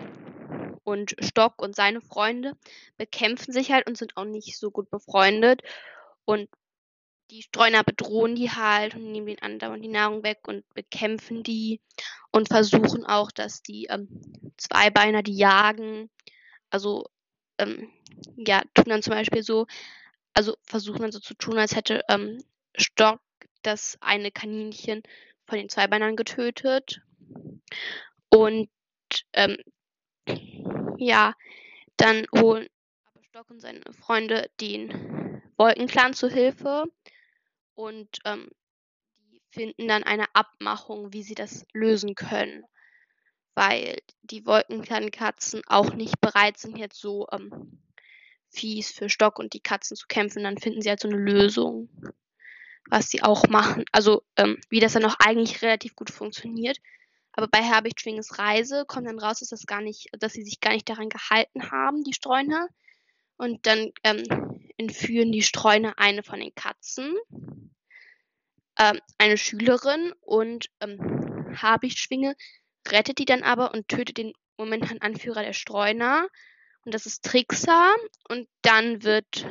und 0.84 1.16
Stock 1.20 1.62
und 1.62 1.74
seine 1.74 2.02
Freunde 2.02 2.58
bekämpfen 2.98 3.54
sich 3.54 3.72
halt 3.72 3.86
und 3.86 3.96
sind 3.96 4.18
auch 4.18 4.26
nicht 4.26 4.58
so 4.58 4.70
gut 4.70 4.90
befreundet. 4.90 5.62
Und 6.26 6.50
die 7.30 7.42
Streuner 7.42 7.84
bedrohen 7.84 8.34
die 8.34 8.50
halt 8.50 8.94
und 8.94 9.12
nehmen 9.12 9.26
den 9.26 9.42
andauernd 9.42 9.84
die 9.84 9.88
Nahrung 9.88 10.22
weg 10.22 10.48
und 10.48 10.68
bekämpfen 10.74 11.42
die 11.42 11.80
und 12.30 12.48
versuchen 12.48 13.04
auch, 13.04 13.30
dass 13.30 13.62
die 13.62 13.86
ähm, 13.86 14.08
Zweibeiner 14.56 15.22
die 15.22 15.36
jagen. 15.36 16.10
Also 16.70 17.06
ähm, 17.58 17.90
ja, 18.36 18.62
tun 18.74 18.84
dann 18.86 19.02
zum 19.02 19.14
Beispiel 19.14 19.42
so, 19.42 19.66
also 20.34 20.56
versuchen 20.64 21.02
dann 21.02 21.12
so 21.12 21.20
zu 21.20 21.34
tun, 21.34 21.58
als 21.58 21.76
hätte 21.76 22.02
ähm, 22.08 22.42
Stock 22.76 23.20
das 23.62 23.98
eine 24.00 24.30
Kaninchen 24.30 25.02
von 25.46 25.58
den 25.58 25.68
Zweibeinern 25.68 26.16
getötet. 26.16 27.00
Und 28.30 28.68
ähm, 29.32 29.56
ja, 30.98 31.34
dann 31.96 32.26
holen 32.34 32.68
Stock 33.28 33.50
und 33.50 33.60
seine 33.60 33.82
Freunde 33.92 34.50
den 34.60 35.42
Wolkenclan 35.56 36.14
zu 36.14 36.28
Hilfe 36.28 36.84
und 37.78 38.18
ähm, 38.24 38.50
die 39.18 39.40
finden 39.50 39.86
dann 39.86 40.02
eine 40.02 40.24
Abmachung, 40.34 41.12
wie 41.12 41.22
sie 41.22 41.36
das 41.36 41.64
lösen 41.72 42.16
können, 42.16 42.64
weil 43.54 43.98
die 44.22 44.44
Wolkenclan-Katzen 44.44 45.62
auch 45.68 45.94
nicht 45.94 46.20
bereit 46.20 46.58
sind, 46.58 46.76
jetzt 46.76 47.00
so 47.00 47.28
ähm, 47.30 47.80
fies 48.50 48.90
für 48.90 49.08
Stock 49.08 49.38
und 49.38 49.52
die 49.52 49.60
Katzen 49.60 49.96
zu 49.96 50.08
kämpfen. 50.08 50.42
Dann 50.42 50.58
finden 50.58 50.82
sie 50.82 50.88
halt 50.88 50.98
so 50.98 51.06
eine 51.06 51.18
Lösung, 51.18 51.88
was 52.90 53.10
sie 53.10 53.22
auch 53.22 53.46
machen. 53.46 53.84
Also 53.92 54.24
ähm, 54.36 54.58
wie 54.70 54.80
das 54.80 54.94
dann 54.94 55.04
auch 55.04 55.16
eigentlich 55.20 55.62
relativ 55.62 55.94
gut 55.94 56.10
funktioniert. 56.10 56.78
Aber 57.30 57.46
bei 57.46 57.62
Herbig 57.62 58.00
Schwinges 58.00 58.40
Reise 58.40 58.86
kommt 58.88 59.06
dann 59.06 59.20
raus, 59.20 59.38
dass 59.38 59.50
das 59.50 59.66
gar 59.66 59.82
nicht, 59.82 60.08
dass 60.18 60.32
sie 60.32 60.42
sich 60.42 60.58
gar 60.58 60.72
nicht 60.72 60.88
daran 60.88 61.10
gehalten 61.10 61.70
haben, 61.70 62.02
die 62.02 62.14
Streuner. 62.14 62.68
Und 63.36 63.66
dann 63.66 63.92
ähm, 64.02 64.24
entführen 64.78 65.32
die 65.32 65.42
Streuner 65.42 65.98
eine 65.98 66.22
von 66.22 66.40
den 66.40 66.54
Katzen, 66.54 67.14
ähm, 68.78 69.00
eine 69.18 69.36
Schülerin 69.36 70.14
und 70.20 70.70
ähm, 70.80 70.98
Habichtschwinge 71.60 72.34
rettet 72.88 73.18
die 73.18 73.24
dann 73.24 73.42
aber 73.42 73.74
und 73.74 73.88
tötet 73.88 74.16
den 74.16 74.32
momentanen 74.56 75.02
Anführer 75.02 75.42
der 75.42 75.52
Streuner. 75.52 76.28
Und 76.84 76.94
das 76.94 77.06
ist 77.06 77.24
Trixa. 77.24 77.94
Und 78.28 78.48
dann 78.62 79.02
wird 79.02 79.46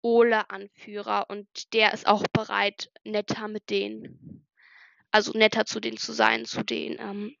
Ole 0.00 0.48
Anführer 0.50 1.26
und 1.28 1.72
der 1.72 1.92
ist 1.92 2.06
auch 2.06 2.24
bereit, 2.32 2.90
netter 3.04 3.48
mit 3.48 3.68
denen, 3.68 4.46
also 5.10 5.32
netter 5.36 5.66
zu 5.66 5.80
denen 5.80 5.96
zu 5.96 6.12
sein, 6.12 6.44
zu 6.44 6.62
den, 6.62 6.98
ähm, 7.00 7.36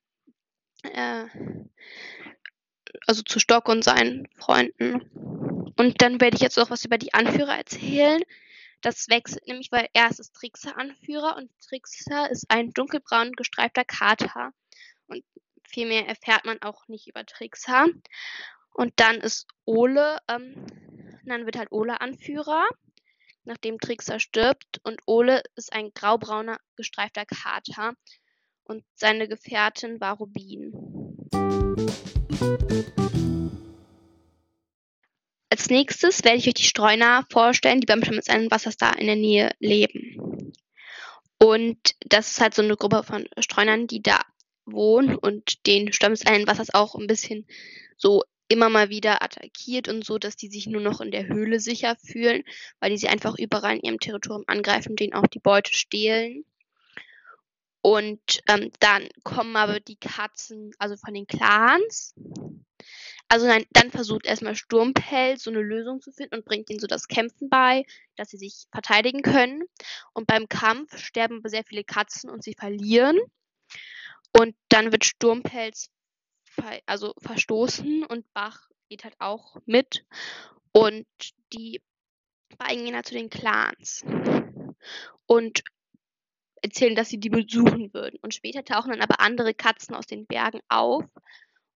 äh, 0.82 1.26
also 3.06 3.22
zu 3.22 3.38
Stock 3.38 3.68
und 3.68 3.84
seinen 3.84 4.28
Freunden. 4.36 5.47
Und 5.76 6.02
dann 6.02 6.20
werde 6.20 6.36
ich 6.36 6.42
jetzt 6.42 6.58
auch 6.58 6.70
was 6.70 6.84
über 6.84 6.98
die 6.98 7.14
Anführer 7.14 7.56
erzählen. 7.56 8.22
Das 8.80 9.08
wechselt 9.08 9.46
nämlich, 9.46 9.72
weil 9.72 9.88
erst 9.92 10.20
ist 10.20 10.34
Trickser 10.34 10.78
Anführer 10.78 11.36
und 11.36 11.50
Trickser 11.60 12.30
ist 12.30 12.46
ein 12.48 12.70
dunkelbraun 12.70 13.32
gestreifter 13.32 13.84
Kater. 13.84 14.52
Und 15.06 15.24
viel 15.64 15.88
mehr 15.88 16.06
erfährt 16.06 16.44
man 16.44 16.62
auch 16.62 16.86
nicht 16.88 17.08
über 17.08 17.26
Trickser. 17.26 17.86
Und 18.72 18.92
dann 18.96 19.16
ist 19.16 19.48
Ole, 19.64 20.18
ähm, 20.28 20.66
dann 21.24 21.44
wird 21.44 21.58
halt 21.58 21.72
Ole 21.72 22.00
Anführer, 22.00 22.68
nachdem 23.44 23.80
Trickser 23.80 24.20
stirbt. 24.20 24.80
Und 24.84 25.00
Ole 25.06 25.42
ist 25.56 25.72
ein 25.72 25.90
graubrauner 25.92 26.58
gestreifter 26.76 27.26
Kater. 27.26 27.94
Und 28.62 28.84
seine 28.94 29.28
Gefährtin 29.28 30.00
war 30.00 30.18
Rubin. 30.18 30.72
Als 35.58 35.70
nächstes 35.70 36.22
werde 36.22 36.38
ich 36.38 36.46
euch 36.46 36.54
die 36.54 36.62
Streuner 36.62 37.26
vorstellen, 37.32 37.80
die 37.80 37.86
beim 37.86 38.00
Wassers 38.00 38.76
da 38.76 38.92
in 38.92 39.08
der 39.08 39.16
Nähe 39.16 39.50
leben. 39.58 40.52
Und 41.40 41.78
das 42.06 42.30
ist 42.30 42.40
halt 42.40 42.54
so 42.54 42.62
eine 42.62 42.76
Gruppe 42.76 43.02
von 43.02 43.28
Streunern, 43.40 43.88
die 43.88 44.00
da 44.00 44.20
wohnen 44.66 45.16
und 45.16 45.66
den 45.66 45.92
Stamm 45.92 46.12
des 46.12 46.26
einen 46.26 46.46
Wassers 46.46 46.72
auch 46.72 46.94
ein 46.94 47.08
bisschen 47.08 47.44
so 47.96 48.22
immer 48.46 48.68
mal 48.68 48.88
wieder 48.88 49.20
attackiert 49.20 49.88
und 49.88 50.04
so, 50.04 50.18
dass 50.18 50.36
die 50.36 50.48
sich 50.48 50.68
nur 50.68 50.80
noch 50.80 51.00
in 51.00 51.10
der 51.10 51.26
Höhle 51.26 51.58
sicher 51.58 51.96
fühlen, 51.96 52.44
weil 52.78 52.90
die 52.90 52.98
sie 52.98 53.08
einfach 53.08 53.36
überall 53.36 53.78
in 53.78 53.82
ihrem 53.82 53.98
Territorium 53.98 54.44
angreifen 54.46 54.90
und 54.90 55.00
denen 55.00 55.14
auch 55.14 55.26
die 55.26 55.40
Beute 55.40 55.74
stehlen. 55.74 56.44
Und 57.88 58.40
ähm, 58.48 58.70
dann 58.80 59.08
kommen 59.24 59.56
aber 59.56 59.80
die 59.80 59.96
Katzen, 59.96 60.72
also 60.78 60.98
von 60.98 61.14
den 61.14 61.26
Clans, 61.26 62.14
also 63.28 63.46
nein, 63.46 63.64
dann 63.70 63.90
versucht 63.90 64.26
erstmal 64.26 64.56
Sturmpelz 64.56 65.44
so 65.44 65.50
eine 65.50 65.62
Lösung 65.62 66.02
zu 66.02 66.12
finden 66.12 66.34
und 66.34 66.44
bringt 66.44 66.68
ihnen 66.68 66.80
so 66.80 66.86
das 66.86 67.08
Kämpfen 67.08 67.48
bei, 67.48 67.86
dass 68.16 68.28
sie 68.28 68.36
sich 68.36 68.66
verteidigen 68.72 69.22
können. 69.22 69.62
Und 70.12 70.26
beim 70.26 70.50
Kampf 70.50 70.98
sterben 70.98 71.40
sehr 71.46 71.64
viele 71.64 71.82
Katzen 71.82 72.28
und 72.28 72.44
sie 72.44 72.52
verlieren. 72.52 73.18
Und 74.38 74.54
dann 74.68 74.92
wird 74.92 75.06
Sturmpelz 75.06 75.88
also 76.84 77.14
verstoßen 77.22 78.04
und 78.04 78.30
Bach 78.34 78.68
geht 78.90 79.04
halt 79.04 79.16
auch 79.18 79.56
mit. 79.64 80.04
Und 80.72 81.06
die 81.54 81.80
beiden 82.58 82.84
gehen 82.84 82.94
halt 82.94 83.06
zu 83.06 83.14
den 83.14 83.30
Clans 83.30 84.04
und 85.24 85.62
erzählen, 86.62 86.94
dass 86.94 87.08
sie 87.08 87.18
die 87.18 87.30
besuchen 87.30 87.92
würden. 87.92 88.18
Und 88.22 88.34
später 88.34 88.64
tauchen 88.64 88.90
dann 88.90 89.00
aber 89.00 89.20
andere 89.20 89.54
Katzen 89.54 89.94
aus 89.94 90.06
den 90.06 90.26
Bergen 90.26 90.60
auf 90.68 91.04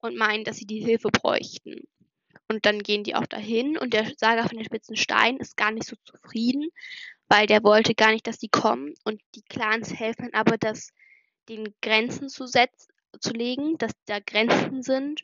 und 0.01 0.17
meinen, 0.17 0.45
dass 0.45 0.57
sie 0.57 0.67
die 0.67 0.81
Hilfe 0.81 1.09
bräuchten. 1.09 1.87
Und 2.49 2.67
dann 2.67 2.83
gehen 2.83 3.05
die 3.05 3.15
auch 3.15 3.27
dahin 3.27 3.79
und 3.79 3.95
der 3.95 4.13
Sager 4.17 4.47
von 4.47 4.59
den 4.59 4.65
spitzen 4.65 4.97
Steinen 4.97 5.41
ist 5.41 5.57
gar 5.57 5.71
nicht 5.71 5.87
so 5.87 5.97
zufrieden, 6.05 6.69
weil 7.29 7.47
der 7.47 7.63
wollte 7.65 7.95
gar 7.95 8.13
nicht, 8.13 8.27
dass 8.27 8.39
die 8.39 8.49
kommen 8.49 8.95
und 9.05 9.23
die 9.35 9.43
Clans 9.43 9.95
helfen 9.95 10.35
aber, 10.35 10.59
dass 10.59 10.93
den 11.49 11.75
Grenzen 11.81 12.29
zu 12.29 12.47
setzen, 12.47 12.93
zu 13.21 13.33
legen, 13.33 13.79
dass 13.79 13.93
da 14.07 14.19
Grenzen 14.21 14.83
sind 14.83 15.23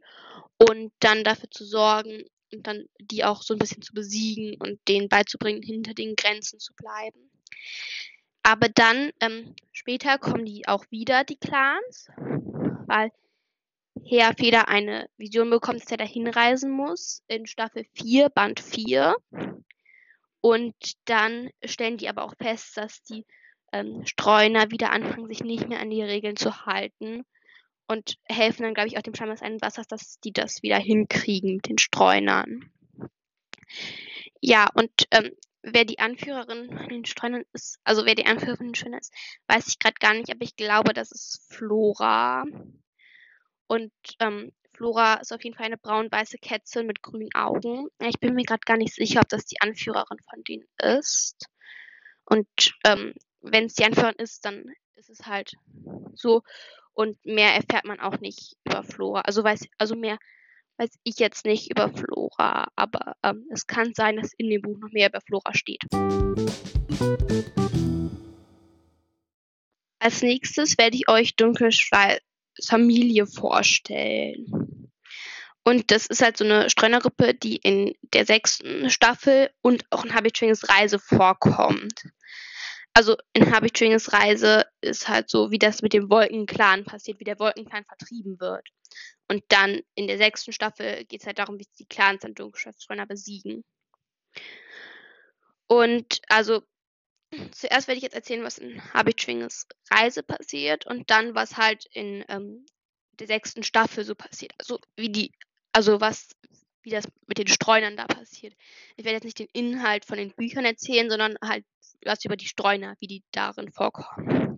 und 0.56 0.92
dann 1.00 1.24
dafür 1.24 1.50
zu 1.50 1.64
sorgen 1.64 2.24
und 2.52 2.66
dann 2.66 2.86
die 2.98 3.24
auch 3.24 3.42
so 3.42 3.54
ein 3.54 3.58
bisschen 3.58 3.82
zu 3.82 3.92
besiegen 3.92 4.56
und 4.58 4.80
denen 4.88 5.08
beizubringen, 5.08 5.62
hinter 5.62 5.94
den 5.94 6.16
Grenzen 6.16 6.58
zu 6.58 6.72
bleiben. 6.74 7.30
Aber 8.48 8.70
dann 8.70 9.10
ähm, 9.20 9.54
später 9.72 10.16
kommen 10.16 10.46
die 10.46 10.66
auch 10.66 10.86
wieder, 10.88 11.22
die 11.22 11.36
Clans, 11.36 12.08
weil 12.86 13.12
Herr 14.06 14.32
Feder 14.32 14.68
eine 14.68 15.10
Vision 15.18 15.50
bekommt, 15.50 15.82
dass 15.82 15.90
er 15.90 15.98
da 15.98 16.04
hinreisen 16.04 16.70
muss 16.70 17.22
in 17.28 17.44
Staffel 17.44 17.84
4, 17.92 18.30
Band 18.30 18.60
4. 18.60 19.16
Und 20.40 20.74
dann 21.04 21.50
stellen 21.62 21.98
die 21.98 22.08
aber 22.08 22.22
auch 22.24 22.32
fest, 22.40 22.78
dass 22.78 23.02
die 23.02 23.26
ähm, 23.70 24.06
Streuner 24.06 24.70
wieder 24.70 24.92
anfangen, 24.92 25.28
sich 25.28 25.44
nicht 25.44 25.68
mehr 25.68 25.80
an 25.80 25.90
die 25.90 26.02
Regeln 26.02 26.36
zu 26.36 26.64
halten. 26.64 27.26
Und 27.86 28.16
helfen 28.24 28.62
dann, 28.62 28.72
glaube 28.72 28.88
ich, 28.88 28.96
auch 28.96 29.02
dem 29.02 29.14
Stamm 29.14 29.28
des 29.28 29.42
einen 29.42 29.60
Wassers, 29.60 29.88
dass 29.88 30.20
die 30.20 30.32
das 30.32 30.62
wieder 30.62 30.78
hinkriegen 30.78 31.56
mit 31.56 31.68
den 31.68 31.76
Streunern. 31.76 32.70
Ja, 34.40 34.68
und 34.72 34.90
ähm, 35.10 35.32
wer 35.72 35.84
die 35.84 35.98
Anführerin 35.98 36.76
von 36.76 36.88
den 36.88 37.04
Streunern 37.04 37.44
ist, 37.52 37.78
also 37.84 38.04
wer 38.04 38.14
die 38.14 38.26
Anführerin 38.26 38.56
von 38.56 38.66
den 38.68 38.74
Streunern 38.74 39.00
ist, 39.00 39.12
weiß 39.46 39.68
ich 39.68 39.78
gerade 39.78 39.96
gar 40.00 40.14
nicht, 40.14 40.30
aber 40.30 40.42
ich 40.42 40.56
glaube, 40.56 40.92
das 40.92 41.12
ist 41.12 41.46
Flora. 41.48 42.44
Und 43.66 43.92
ähm, 44.20 44.52
Flora 44.72 45.14
ist 45.14 45.32
auf 45.32 45.42
jeden 45.42 45.56
Fall 45.56 45.66
eine 45.66 45.76
braun-weiße 45.76 46.38
Kätzchen 46.38 46.86
mit 46.86 47.02
grünen 47.02 47.34
Augen. 47.34 47.88
Ich 48.00 48.20
bin 48.20 48.34
mir 48.34 48.44
gerade 48.44 48.62
gar 48.64 48.76
nicht 48.76 48.94
sicher, 48.94 49.20
ob 49.20 49.28
das 49.28 49.44
die 49.44 49.60
Anführerin 49.60 50.18
von 50.30 50.44
denen 50.44 50.68
ist. 50.80 51.48
Und 52.24 52.48
ähm, 52.84 53.14
wenn 53.40 53.64
es 53.64 53.74
die 53.74 53.84
Anführerin 53.84 54.16
ist, 54.18 54.44
dann 54.44 54.64
ist 54.94 55.10
es 55.10 55.26
halt 55.26 55.52
so. 56.14 56.42
Und 56.92 57.24
mehr 57.24 57.54
erfährt 57.54 57.84
man 57.84 58.00
auch 58.00 58.20
nicht 58.20 58.56
über 58.64 58.82
Flora. 58.82 59.22
Also 59.22 59.42
weiß, 59.42 59.66
also 59.78 59.96
mehr 59.96 60.18
weiß 60.78 60.90
ich 61.02 61.18
jetzt 61.18 61.44
nicht 61.44 61.70
über 61.70 61.90
Flora, 61.90 62.68
aber 62.76 63.16
ähm, 63.22 63.46
es 63.50 63.66
kann 63.66 63.92
sein, 63.94 64.16
dass 64.16 64.32
in 64.34 64.48
dem 64.48 64.62
Buch 64.62 64.78
noch 64.78 64.92
mehr 64.92 65.08
über 65.08 65.20
Flora 65.20 65.52
steht. 65.54 65.82
Als 69.98 70.22
nächstes 70.22 70.78
werde 70.78 70.96
ich 70.96 71.08
euch 71.08 71.36
Dunkelschweiß 71.36 72.20
Familie 72.64 73.26
vorstellen. 73.26 74.90
Und 75.64 75.90
das 75.90 76.06
ist 76.06 76.22
halt 76.22 76.36
so 76.36 76.44
eine 76.44 76.70
Streunergruppe, 76.70 77.34
die 77.34 77.56
in 77.56 77.94
der 78.14 78.24
sechsten 78.24 78.90
Staffel 78.90 79.50
und 79.60 79.84
auch 79.90 80.04
in 80.04 80.14
Habitschwinges 80.14 80.68
Reise 80.68 80.98
vorkommt. 80.98 82.04
Also 82.94 83.16
in 83.32 83.54
Habitschwinges 83.54 84.12
Reise 84.12 84.64
ist 84.80 85.08
halt 85.08 85.30
so, 85.30 85.50
wie 85.50 85.58
das 85.58 85.82
mit 85.82 85.92
dem 85.92 86.10
Wolkenclan 86.10 86.84
passiert, 86.84 87.20
wie 87.20 87.24
der 87.24 87.38
Wolkenclan 87.38 87.84
vertrieben 87.84 88.40
wird. 88.40 88.66
Und 89.28 89.44
dann 89.48 89.80
in 89.94 90.06
der 90.06 90.16
sechsten 90.16 90.52
Staffel 90.52 91.04
geht 91.04 91.20
es 91.20 91.26
halt 91.26 91.38
darum, 91.38 91.58
wie 91.58 91.66
die 91.78 91.86
Clans 91.86 92.24
an 92.24 92.34
Dunkelschaftsstreuner 92.34 93.06
besiegen. 93.06 93.62
Und 95.66 96.20
also 96.28 96.62
zuerst 97.52 97.88
werde 97.88 97.98
ich 97.98 98.02
jetzt 98.02 98.14
erzählen, 98.14 98.42
was 98.42 98.58
in 98.58 98.82
Habitschwinges 98.94 99.66
Reise 99.90 100.22
passiert 100.22 100.86
und 100.86 101.10
dann, 101.10 101.34
was 101.34 101.58
halt 101.58 101.84
in 101.92 102.24
ähm, 102.28 102.64
der 103.18 103.26
sechsten 103.26 103.62
Staffel 103.62 104.04
so 104.04 104.14
passiert. 104.14 104.54
Also 104.58 104.78
wie 104.96 105.10
die, 105.10 105.32
also 105.72 106.00
was, 106.00 106.30
wie 106.82 106.90
das 106.90 107.06
mit 107.26 107.36
den 107.36 107.48
Streunern 107.48 107.96
da 107.96 108.06
passiert. 108.06 108.54
Ich 108.96 109.04
werde 109.04 109.16
jetzt 109.16 109.24
nicht 109.24 109.38
den 109.38 109.48
Inhalt 109.52 110.06
von 110.06 110.16
den 110.16 110.34
Büchern 110.34 110.64
erzählen, 110.64 111.10
sondern 111.10 111.36
halt 111.42 111.66
was 112.04 112.24
über 112.24 112.36
die 112.36 112.46
Streuner, 112.46 112.96
wie 113.00 113.08
die 113.08 113.24
darin 113.32 113.70
vorkommen. 113.72 114.57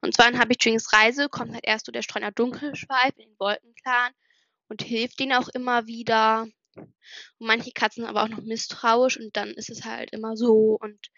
Und 0.00 0.14
zwar 0.14 0.28
in 0.28 0.38
Habitwings 0.38 0.92
Reise 0.92 1.28
kommt 1.28 1.52
halt 1.52 1.64
erst 1.64 1.86
so 1.86 1.92
der 1.92 2.02
Streuner 2.02 2.32
Dunkelschweif 2.32 3.16
in 3.16 3.28
den 3.28 3.38
Wolkenclan 3.38 4.12
und 4.68 4.82
hilft 4.82 5.20
ihnen 5.20 5.32
auch 5.32 5.48
immer 5.48 5.86
wieder. 5.86 6.46
Und 6.76 6.86
manche 7.46 7.72
Katzen 7.72 8.02
sind 8.02 8.10
aber 8.10 8.22
auch 8.22 8.28
noch 8.28 8.42
misstrauisch 8.42 9.18
und 9.18 9.36
dann 9.36 9.50
ist 9.50 9.70
es 9.70 9.84
halt 9.84 10.12
immer 10.12 10.36
so. 10.36 10.78
Und 10.80 11.10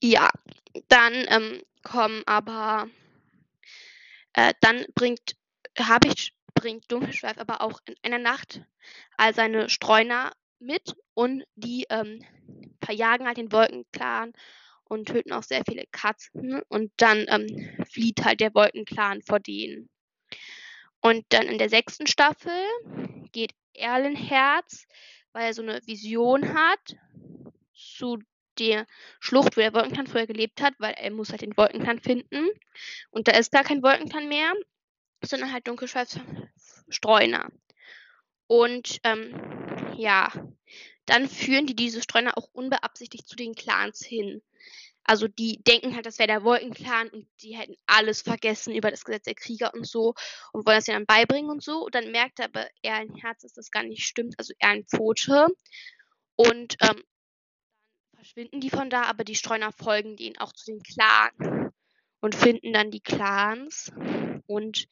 ja, 0.00 0.30
dann 0.88 1.24
ähm, 1.28 1.62
kommen 1.82 2.22
aber, 2.26 2.88
äh, 4.34 4.52
dann 4.60 4.84
bringt, 4.94 5.36
habe 5.78 6.08
ich, 6.08 6.34
bringt 6.54 6.90
Dunkelschweif 6.90 7.38
aber 7.38 7.60
auch 7.62 7.80
in 7.86 7.96
einer 8.02 8.18
Nacht 8.18 8.62
all 9.16 9.34
seine 9.34 9.68
Streuner 9.68 10.32
mit 10.58 10.94
und 11.14 11.44
die 11.56 11.86
ähm, 11.90 12.24
verjagen 12.84 13.26
halt 13.26 13.36
den 13.36 13.52
Wolkenclan 13.52 14.32
und 14.88 15.06
töten 15.06 15.32
auch 15.32 15.42
sehr 15.42 15.62
viele 15.66 15.84
Katzen 15.90 16.62
und 16.68 16.92
dann 16.96 17.26
ähm, 17.28 17.86
flieht 17.90 18.24
halt 18.24 18.40
der 18.40 18.54
Wolkenclan 18.54 19.22
vor 19.22 19.40
denen. 19.40 19.88
Und 21.00 21.24
dann 21.30 21.46
in 21.46 21.58
der 21.58 21.68
sechsten 21.68 22.06
Staffel 22.06 22.52
geht 23.32 23.52
Erlenherz, 23.74 24.86
weil 25.32 25.46
er 25.46 25.54
so 25.54 25.62
eine 25.62 25.80
Vision 25.86 26.54
hat 26.54 26.96
zu 27.74 28.18
der 28.58 28.86
Schlucht, 29.20 29.56
wo 29.56 29.60
der 29.60 29.74
Wolkenklan 29.74 30.06
früher 30.06 30.26
gelebt 30.26 30.62
hat, 30.62 30.74
weil 30.78 30.94
er 30.94 31.10
muss 31.10 31.30
halt 31.30 31.42
den 31.42 31.56
Wolkenklan 31.56 32.00
finden. 32.00 32.48
Und 33.10 33.28
da 33.28 33.32
ist 33.32 33.52
gar 33.52 33.64
kein 33.64 33.82
Wolkenklan 33.82 34.28
mehr, 34.28 34.52
sondern 35.22 35.52
halt 35.52 35.66
Dunkelschweifs 35.66 36.20
Streuner. 36.88 37.48
Und 38.46 39.00
ähm, 39.04 39.34
ja, 39.96 40.30
dann 41.06 41.28
führen 41.28 41.66
die 41.66 41.76
diese 41.76 42.02
Streuner 42.02 42.36
auch 42.36 42.48
unbeabsichtigt 42.52 43.28
zu 43.28 43.36
den 43.36 43.54
Clans 43.54 44.04
hin. 44.04 44.42
Also 45.06 45.28
die 45.28 45.62
denken 45.62 45.94
halt, 45.94 46.06
das 46.06 46.18
wäre 46.18 46.28
der 46.28 46.44
Wolkenclan 46.44 47.10
und 47.10 47.28
die 47.42 47.56
hätten 47.56 47.76
alles 47.86 48.22
vergessen 48.22 48.74
über 48.74 48.90
das 48.90 49.04
Gesetz 49.04 49.24
der 49.24 49.34
Krieger 49.34 49.74
und 49.74 49.86
so 49.86 50.14
und 50.52 50.66
wollen 50.66 50.78
das 50.78 50.86
ja 50.86 50.94
dann 50.94 51.04
beibringen 51.04 51.50
und 51.50 51.62
so. 51.62 51.84
Und 51.84 51.94
dann 51.94 52.10
merkt 52.10 52.40
aber 52.40 52.66
er 52.80 52.94
ein 52.96 53.14
Herz, 53.14 53.42
dass 53.42 53.52
das 53.52 53.70
gar 53.70 53.82
nicht 53.82 54.06
stimmt, 54.06 54.34
also 54.38 54.54
er 54.58 54.70
ein 54.70 54.86
Pfote. 54.86 55.48
Und 56.36 56.76
ähm, 56.80 57.02
verschwinden 58.14 58.60
die 58.60 58.70
von 58.70 58.88
da, 58.88 59.02
aber 59.02 59.24
die 59.24 59.34
Streuner 59.34 59.72
folgen 59.72 60.16
denen 60.16 60.38
auch 60.38 60.54
zu 60.54 60.64
den 60.72 60.82
Clans 60.82 61.70
und 62.20 62.34
finden 62.34 62.72
dann 62.72 62.90
die 62.90 63.02
Clans. 63.02 63.92
Und 64.46 64.88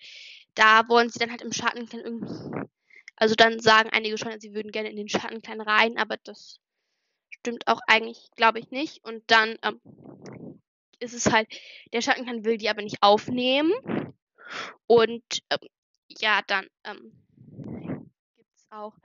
da 0.54 0.86
wollen 0.88 1.08
sie 1.08 1.18
dann 1.18 1.30
halt 1.30 1.40
im 1.40 1.52
Schattenclan 1.52 2.02
irgendwie 2.02 2.68
also 3.22 3.36
dann 3.36 3.60
sagen 3.60 3.88
einige 3.92 4.18
schon, 4.18 4.40
sie 4.40 4.52
würden 4.52 4.72
gerne 4.72 4.90
in 4.90 4.96
den 4.96 5.08
Schattenclan 5.08 5.60
rein, 5.60 5.96
aber 5.96 6.16
das 6.16 6.58
stimmt 7.30 7.68
auch 7.68 7.78
eigentlich, 7.86 8.32
glaube 8.34 8.58
ich, 8.58 8.72
nicht. 8.72 9.04
Und 9.04 9.22
dann 9.30 9.56
ähm, 9.62 9.80
ist 10.98 11.14
es 11.14 11.30
halt, 11.30 11.48
der 11.92 12.00
Schattenclan 12.00 12.44
will 12.44 12.58
die 12.58 12.68
aber 12.68 12.82
nicht 12.82 13.00
aufnehmen. 13.00 13.72
Und 14.88 15.22
ähm, 15.50 15.68
ja, 16.08 16.40
dann 16.48 16.66
ähm, 16.82 17.12
gibt 18.34 18.56
es 18.56 18.66
auch, 18.72 18.96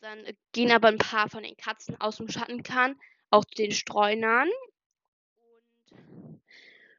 dann 0.00 0.24
äh, 0.24 0.34
gehen 0.50 0.72
aber 0.72 0.88
ein 0.88 0.98
paar 0.98 1.30
von 1.30 1.44
den 1.44 1.56
Katzen 1.56 2.00
aus 2.00 2.16
dem 2.16 2.28
Schattenclan 2.28 2.98
auch 3.30 3.44
zu 3.44 3.54
den 3.54 3.70
Streunern. 3.70 4.48
Und 5.92 6.42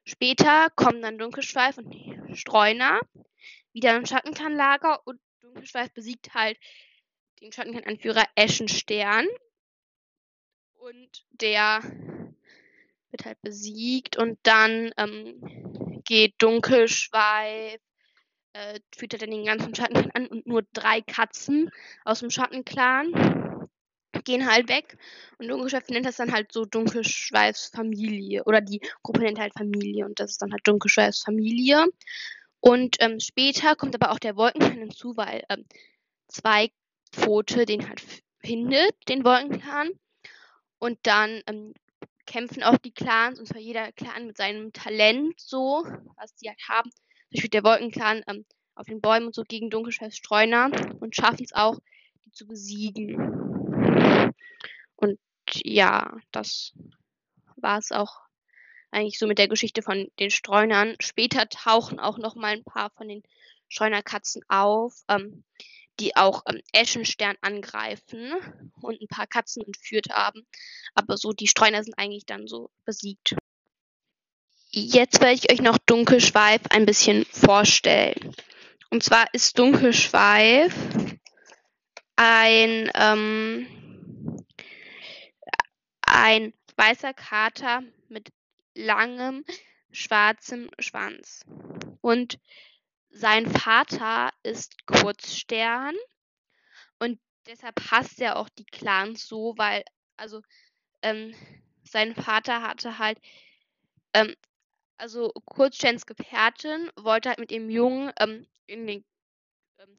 später 0.05 0.69
kommen 0.69 1.01
dann 1.01 1.17
Dunkelschweif 1.17 1.77
und 1.77 1.89
die 1.89 2.17
Streuner 2.33 3.01
wieder 3.73 3.97
im 3.97 4.05
Schattenclan-Lager 4.05 5.05
und 5.05 5.19
Dunkelschweif 5.57 5.91
besiegt 5.91 6.35
halt 6.35 6.57
den 7.41 7.51
Schattenkern-Anführer 7.51 8.25
Eschenstern. 8.35 9.25
Und 10.75 11.25
der 11.31 11.81
wird 13.09 13.25
halt 13.25 13.41
besiegt 13.41 14.17
und 14.17 14.37
dann 14.43 14.91
ähm, 14.97 16.03
geht 16.05 16.35
Dunkelschweif, 16.37 17.81
äh, 18.53 18.79
er 18.99 19.19
dann 19.19 19.31
den 19.31 19.45
ganzen 19.45 19.73
Schattenclan 19.73 20.11
an 20.11 20.27
und 20.27 20.45
nur 20.45 20.61
drei 20.73 21.01
Katzen 21.01 21.71
aus 22.05 22.19
dem 22.19 22.29
Schattenclan 22.29 23.67
gehen 24.23 24.45
halt 24.45 24.69
weg. 24.69 24.97
Und 25.39 25.47
Dunkelschweif 25.47 25.89
nennt 25.89 26.05
das 26.05 26.17
dann 26.17 26.31
halt 26.31 26.51
so 26.51 26.65
Dunkelschweifs 26.65 27.69
Familie. 27.69 28.43
Oder 28.43 28.61
die 28.61 28.81
Gruppe 29.01 29.21
nennt 29.21 29.39
halt 29.39 29.53
Familie 29.53 30.05
und 30.05 30.19
das 30.19 30.31
ist 30.31 30.41
dann 30.41 30.51
halt 30.51 30.67
Dunkelschweifs 30.67 31.23
Familie. 31.23 31.87
Und 32.59 32.97
ähm, 32.99 33.19
später 33.19 33.75
kommt 33.75 33.95
aber 33.95 34.11
auch 34.11 34.19
der 34.19 34.35
Wolkenklan 34.35 34.79
hinzu, 34.79 35.15
weil 35.15 35.43
ähm, 35.49 35.65
zwei 36.27 36.71
Pfote 37.11 37.65
den 37.65 37.87
halt 37.87 38.01
findet, 38.39 38.95
den 39.07 39.23
Wolkenklan. 39.23 39.89
Und 40.79 40.99
dann 41.03 41.41
ähm, 41.47 41.73
kämpfen 42.25 42.63
auch 42.63 42.77
die 42.77 42.93
Clans, 42.93 43.39
und 43.39 43.47
zwar 43.47 43.61
jeder 43.61 43.91
Clan 43.93 44.27
mit 44.27 44.37
seinem 44.37 44.73
Talent 44.73 45.39
so, 45.39 45.85
was 46.15 46.35
die 46.35 46.49
halt 46.49 46.61
haben. 46.67 46.91
Zum 46.91 47.31
Beispiel 47.31 47.49
der 47.49 47.63
Wolkenclan 47.63 48.23
ähm, 48.27 48.45
auf 48.75 48.85
den 48.85 49.01
Bäumen 49.01 49.27
und 49.27 49.35
so 49.35 49.43
gegen 49.43 49.69
Dunkelschweifs 49.69 50.17
Streuner 50.17 50.69
und 50.99 51.15
schaffen 51.15 51.43
es 51.43 51.53
auch, 51.53 51.79
die 52.25 52.31
zu 52.31 52.45
besiegen. 52.45 53.15
Und 54.95 55.19
ja, 55.63 56.15
das 56.31 56.73
war 57.55 57.79
es 57.79 57.91
auch 57.91 58.26
eigentlich 58.91 59.19
so 59.19 59.27
mit 59.27 59.37
der 59.37 59.47
Geschichte 59.47 59.81
von 59.81 60.09
den 60.19 60.31
Streunern. 60.31 60.95
Später 60.99 61.47
tauchen 61.49 61.99
auch 61.99 62.17
noch 62.17 62.35
mal 62.35 62.53
ein 62.53 62.63
paar 62.63 62.89
von 62.91 63.07
den 63.07 63.23
Streunerkatzen 63.69 64.43
auf, 64.47 64.93
ähm, 65.09 65.43
die 65.99 66.15
auch 66.15 66.43
ähm, 66.47 66.61
Eschenstern 66.73 67.35
angreifen 67.41 68.33
und 68.81 69.01
ein 69.01 69.07
paar 69.07 69.27
Katzen 69.27 69.63
entführt 69.63 70.09
haben. 70.09 70.45
Aber 70.93 71.17
so 71.17 71.33
die 71.33 71.47
Streuner 71.47 71.83
sind 71.83 71.97
eigentlich 71.97 72.25
dann 72.25 72.47
so 72.47 72.69
besiegt. 72.85 73.35
Jetzt 74.69 75.21
werde 75.21 75.33
ich 75.33 75.51
euch 75.51 75.61
noch 75.61 75.77
Dunkelschweif 75.77 76.61
ein 76.69 76.85
bisschen 76.85 77.25
vorstellen. 77.25 78.35
Und 78.89 79.03
zwar 79.03 79.25
ist 79.33 79.57
Dunkelschweif 79.57 80.73
ein, 82.15 82.91
ähm, 82.93 84.45
ein 86.01 86.53
weißer 86.75 87.13
Kater 87.13 87.81
mit 88.09 88.29
langem 88.77 89.43
schwarzem 89.91 90.69
Schwanz. 90.79 91.45
Und 92.01 92.39
sein 93.09 93.49
Vater 93.49 94.31
ist 94.43 94.85
Kurzstern 94.85 95.95
und 96.99 97.19
deshalb 97.47 97.79
hasst 97.91 98.21
er 98.21 98.37
auch 98.37 98.49
die 98.49 98.65
Clans 98.65 99.27
so, 99.27 99.53
weil, 99.57 99.83
also, 100.17 100.41
ähm, 101.01 101.33
sein 101.83 102.15
Vater 102.15 102.61
hatte 102.61 102.99
halt, 102.99 103.19
ähm, 104.13 104.35
also 104.97 105.31
Kurzsterns 105.45 106.05
Gefährtin 106.05 106.91
wollte 106.95 107.29
halt 107.29 107.39
mit 107.39 107.51
dem 107.51 107.69
Jungen 107.69 108.11
ähm, 108.19 108.47
in 108.65 108.87
den 108.87 109.05
ähm, 109.79 109.97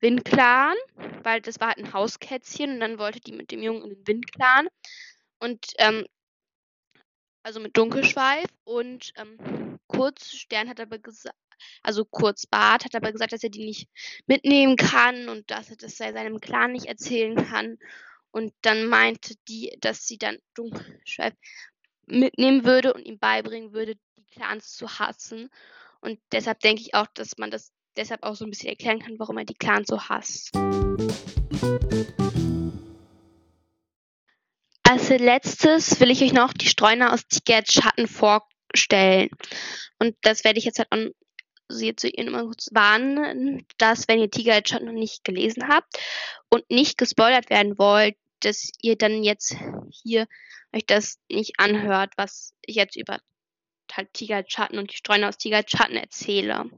Windclan, 0.00 0.76
weil 1.22 1.40
das 1.40 1.60
war 1.60 1.68
halt 1.68 1.78
ein 1.78 1.92
Hauskätzchen 1.92 2.74
und 2.74 2.80
dann 2.80 2.98
wollte 2.98 3.20
die 3.20 3.32
mit 3.32 3.50
dem 3.50 3.62
Jungen 3.62 3.82
in 3.82 3.90
den 3.90 4.06
Windclan. 4.06 4.68
Und 5.38 5.66
ähm, 5.78 6.06
also 7.46 7.60
mit 7.60 7.76
Dunkelschweif 7.76 8.48
und 8.64 9.12
ähm, 9.14 9.78
Kurzstern 9.86 10.68
hat 10.68 10.80
aber 10.80 10.98
gesagt, 10.98 11.36
also 11.80 12.04
Kurzbart 12.04 12.84
hat 12.84 12.96
aber 12.96 13.12
gesagt, 13.12 13.32
dass 13.32 13.44
er 13.44 13.50
die 13.50 13.64
nicht 13.64 13.88
mitnehmen 14.26 14.74
kann 14.74 15.28
und 15.28 15.48
dass 15.48 15.70
er 15.70 15.76
das 15.76 15.96
seinem 15.96 16.40
Clan 16.40 16.72
nicht 16.72 16.86
erzählen 16.86 17.36
kann. 17.36 17.78
Und 18.32 18.52
dann 18.62 18.86
meinte 18.86 19.36
die, 19.46 19.78
dass 19.80 20.08
sie 20.08 20.18
dann 20.18 20.38
Dunkelschweif 20.54 21.34
mitnehmen 22.06 22.64
würde 22.64 22.92
und 22.92 23.04
ihm 23.04 23.20
beibringen 23.20 23.72
würde, 23.72 23.94
die 24.18 24.24
Clans 24.24 24.72
zu 24.72 24.98
hassen. 24.98 25.48
Und 26.00 26.18
deshalb 26.32 26.58
denke 26.58 26.82
ich 26.82 26.94
auch, 26.94 27.06
dass 27.14 27.38
man 27.38 27.52
das 27.52 27.70
deshalb 27.96 28.24
auch 28.24 28.34
so 28.34 28.44
ein 28.44 28.50
bisschen 28.50 28.70
erklären 28.70 28.98
kann, 28.98 29.20
warum 29.20 29.38
er 29.38 29.44
die 29.44 29.54
Clans 29.54 29.86
so 29.86 30.00
hasst. 30.00 30.50
Als 34.88 35.08
letztes 35.08 35.98
will 35.98 36.12
ich 36.12 36.22
euch 36.22 36.32
noch 36.32 36.52
die 36.52 36.68
Streuner 36.68 37.12
aus 37.12 37.26
Tigers 37.26 37.72
Schatten 37.72 38.06
vorstellen. 38.06 39.30
Und 39.98 40.14
das 40.22 40.44
werde 40.44 40.60
ich 40.60 40.64
jetzt 40.64 40.78
halt 40.78 40.92
an 40.92 41.10
Sie 41.68 41.96
zu 41.96 42.08
Ihnen 42.08 42.30
mal 42.30 42.44
kurz 42.44 42.68
warnen, 42.72 43.66
dass 43.78 44.06
wenn 44.06 44.20
ihr 44.20 44.30
Tiger 44.30 44.62
Schatten 44.64 44.86
noch 44.86 44.92
nicht 44.92 45.24
gelesen 45.24 45.66
habt 45.66 45.98
und 46.48 46.70
nicht 46.70 46.98
gespoilert 46.98 47.50
werden 47.50 47.76
wollt, 47.78 48.14
dass 48.38 48.70
ihr 48.80 48.96
dann 48.96 49.24
jetzt 49.24 49.56
hier 49.90 50.28
euch 50.72 50.86
das 50.86 51.18
nicht 51.28 51.58
anhört, 51.58 52.12
was 52.16 52.54
ich 52.62 52.76
jetzt 52.76 52.94
über 52.94 53.18
halt 53.90 54.12
Tiger 54.12 54.44
Schatten 54.46 54.78
und 54.78 54.92
die 54.92 54.96
Streuner 54.96 55.28
aus 55.28 55.38
Tiger 55.38 55.64
Schatten 55.66 55.96
erzähle. 55.96 56.70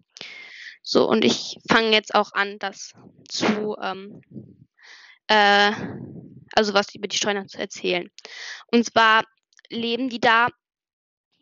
So, 0.83 1.07
und 1.07 1.27
ich 1.27 1.59
fange 1.69 1.93
jetzt 1.93 2.15
auch 2.15 2.33
an, 2.33 2.59
das 2.59 2.95
zu 3.29 3.77
ähm, 3.83 4.23
äh, 5.27 5.73
also 6.59 6.75
was 6.75 6.93
über 6.93 7.07
die 7.07 7.17
Streuner 7.17 7.47
zu 7.47 7.57
erzählen. 7.57 8.11
Und 8.73 8.85
zwar 8.85 9.23
leben 9.69 10.09
die 10.09 10.19
da 10.19 10.49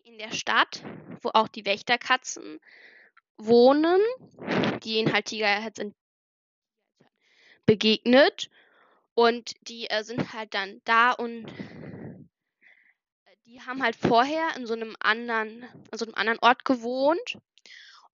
in 0.05 0.19
der 0.19 0.31
Stadt, 0.33 0.85
wo 1.23 1.31
auch 1.33 1.49
die 1.49 1.65
Wächterkatzen 1.65 2.61
wohnen, 3.39 3.99
die 4.83 4.99
in 4.99 5.15
halt 5.15 5.25
Tigerherz 5.25 5.81
begegnet. 7.65 8.51
Und 9.15 9.55
die 9.67 9.89
äh, 9.89 10.05
sind 10.05 10.35
halt 10.35 10.53
dann 10.53 10.83
da 10.85 11.13
und 11.13 11.47
die 13.47 13.63
haben 13.63 13.83
halt 13.83 13.97
vorher 13.97 14.55
in 14.57 14.67
so 14.67 14.75
einem 14.75 14.95
anderen, 15.01 15.65
an 15.91 15.99
so 15.99 16.05
einem 16.05 16.15
anderen 16.15 16.39
Ort 16.43 16.67
gewohnt. 16.67 17.39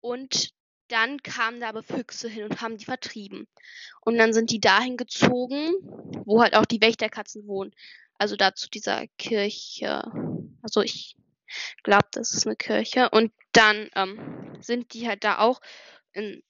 Und 0.01 0.55
dann 0.89 1.23
kamen 1.23 1.61
da 1.61 1.69
aber 1.69 1.83
Füchse 1.83 2.29
hin 2.29 2.45
und 2.45 2.61
haben 2.61 2.77
die 2.79 2.85
vertrieben. 2.85 3.49
Und 4.01 4.19
dann 4.19 4.33
sind 4.33 4.51
die 4.51 4.61
dahin 4.61 4.97
gezogen, 4.97 5.75
wo 6.25 6.43
halt 6.43 6.55
auch 6.55 6.67
die 6.67 6.81
Wächterkatzen 6.81 7.47
wohnen. 7.47 7.73
Also 8.19 8.37
da 8.37 8.55
zu 8.55 8.69
dieser 8.69 9.07
Kirche. 9.19 10.03
Also 10.63 10.83
ich 10.83 11.17
glaube, 11.83 12.09
das 12.13 12.33
ist 12.33 12.47
eine 12.47 12.57
Kirche. 12.57 13.11
Und 13.11 13.33
dann 13.53 13.89
ähm, 13.95 14.57
sind 14.61 14.95
die 14.95 15.09
halt 15.09 15.25
da 15.25 15.39
auch 15.39 15.61
in 16.13 16.43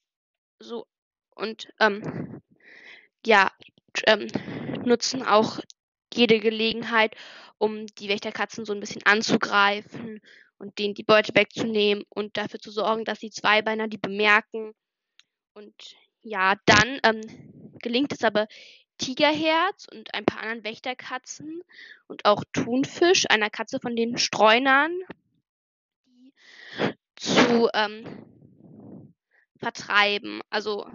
so 0.58 0.86
und 1.34 1.68
ähm, 1.80 2.42
ja, 3.24 3.50
ähm, 4.06 4.28
nutzen 4.84 5.22
auch 5.22 5.60
jede 6.14 6.40
Gelegenheit, 6.40 7.14
um 7.58 7.86
die 7.86 8.08
Wächterkatzen 8.08 8.64
so 8.64 8.72
ein 8.72 8.80
bisschen 8.80 9.02
anzugreifen 9.04 10.20
und 10.58 10.78
denen 10.78 10.94
die 10.94 11.04
Beute 11.04 11.34
wegzunehmen 11.34 12.04
und 12.08 12.36
dafür 12.36 12.60
zu 12.60 12.70
sorgen, 12.70 13.04
dass 13.04 13.18
die 13.18 13.30
Zweibeiner 13.30 13.88
die 13.88 13.98
bemerken. 13.98 14.72
Und 15.54 15.74
ja, 16.22 16.54
dann 16.64 17.00
ähm, 17.04 17.20
gelingt 17.80 18.12
es 18.12 18.24
aber 18.24 18.46
Tigerherz 18.98 19.86
und 19.92 20.14
ein 20.14 20.24
paar 20.24 20.40
anderen 20.40 20.64
Wächterkatzen 20.64 21.62
und 22.06 22.24
auch 22.24 22.44
Thunfisch, 22.52 23.24
einer 23.28 23.50
Katze 23.50 23.78
von 23.80 23.94
den 23.94 24.16
Streunern, 24.16 24.92
die 26.06 26.32
zu 27.16 27.68
ähm, 27.74 29.14
vertreiben. 29.58 30.40
Also 30.50 30.86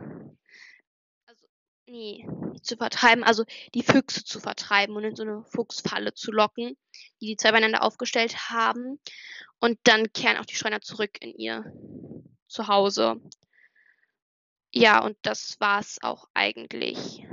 nee, 1.91 2.25
zu 2.61 2.77
vertreiben, 2.77 3.23
also 3.23 3.43
die 3.75 3.83
Füchse 3.83 4.23
zu 4.23 4.39
vertreiben 4.39 4.95
und 4.95 5.03
in 5.03 5.15
so 5.15 5.23
eine 5.23 5.43
Fuchsfalle 5.43 6.13
zu 6.13 6.31
locken, 6.31 6.77
die 7.19 7.27
die 7.27 7.37
zwei 7.37 7.51
beieinander 7.51 7.83
aufgestellt 7.83 8.49
haben. 8.49 8.99
Und 9.59 9.79
dann 9.83 10.11
kehren 10.13 10.37
auch 10.37 10.45
die 10.45 10.55
Schreiner 10.55 10.81
zurück 10.81 11.17
in 11.19 11.35
ihr 11.35 11.71
Zuhause. 12.47 13.21
Ja, 14.73 15.03
und 15.03 15.17
das 15.21 15.59
war's 15.59 15.99
auch 16.01 16.29
eigentlich. 16.33 17.27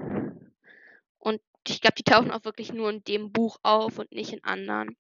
Und 1.19 1.41
ich 1.67 1.81
glaube, 1.81 1.95
die 1.95 2.03
tauchen 2.03 2.33
auch 2.33 2.45
wirklich 2.45 2.73
nur 2.73 2.91
in 2.91 3.05
dem 3.05 3.33
Buch 3.33 3.59
auf 3.63 3.99
und 3.99 4.13
nicht 4.13 4.33
in 4.33 4.43
anderen. 4.45 4.97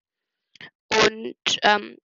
Und 1.06 1.58
ähm, 1.62 1.98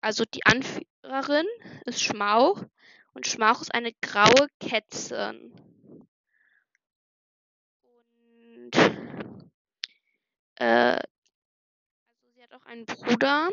also 0.00 0.24
die 0.24 0.44
Anführerin 0.46 1.46
ist 1.84 2.02
Schmauch 2.02 2.64
und 3.12 3.26
Schmauch 3.26 3.60
ist 3.60 3.74
eine 3.74 3.92
graue 4.00 4.48
Kätzin. 4.58 5.54
Äh, 10.56 10.96
also 10.96 12.30
sie 12.34 12.42
hat 12.42 12.52
auch 12.52 12.64
einen 12.66 12.86
Bruder 12.86 13.50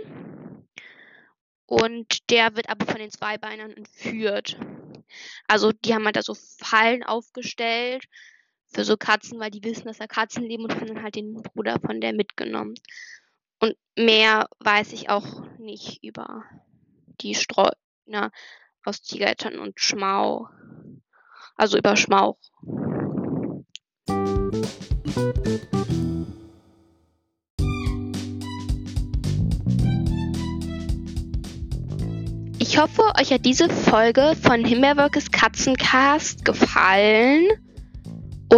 und 1.65 2.29
der 2.29 2.55
wird 2.55 2.69
aber 2.69 2.85
von 2.85 2.99
den 2.99 3.11
Zweibeinern 3.11 3.71
entführt. 3.71 4.57
Also 5.47 5.71
die 5.71 5.93
haben 5.93 6.05
halt 6.05 6.15
da 6.15 6.21
so 6.21 6.33
Fallen 6.33 7.03
aufgestellt 7.03 8.05
für 8.67 8.83
so 8.85 8.97
Katzen, 8.97 9.39
weil 9.39 9.51
die 9.51 9.63
wissen, 9.63 9.85
dass 9.85 9.97
da 9.97 10.07
Katzen 10.07 10.43
leben 10.43 10.63
und 10.63 10.75
haben 10.75 10.87
dann 10.87 11.03
halt 11.03 11.15
den 11.15 11.41
Bruder 11.41 11.79
von 11.79 11.99
der 12.01 12.13
mitgenommen. 12.13 12.75
Und 13.59 13.77
mehr 13.95 14.47
weiß 14.59 14.93
ich 14.93 15.09
auch 15.09 15.47
nicht 15.59 16.03
über 16.03 16.43
die 17.21 17.35
Streuner 17.35 18.31
aus 18.83 19.01
Tigerettern 19.01 19.59
und 19.59 19.79
Schmau. 19.79 20.49
Also 21.55 21.77
über 21.77 21.95
Schmauch. 21.95 22.37
Ich 32.59 32.77
hoffe, 32.77 33.01
euch 33.19 33.33
hat 33.33 33.45
diese 33.45 33.69
Folge 33.69 34.37
von 34.41 34.63
Himbeerwolkes 34.63 35.31
Katzencast 35.31 36.45
gefallen 36.45 37.47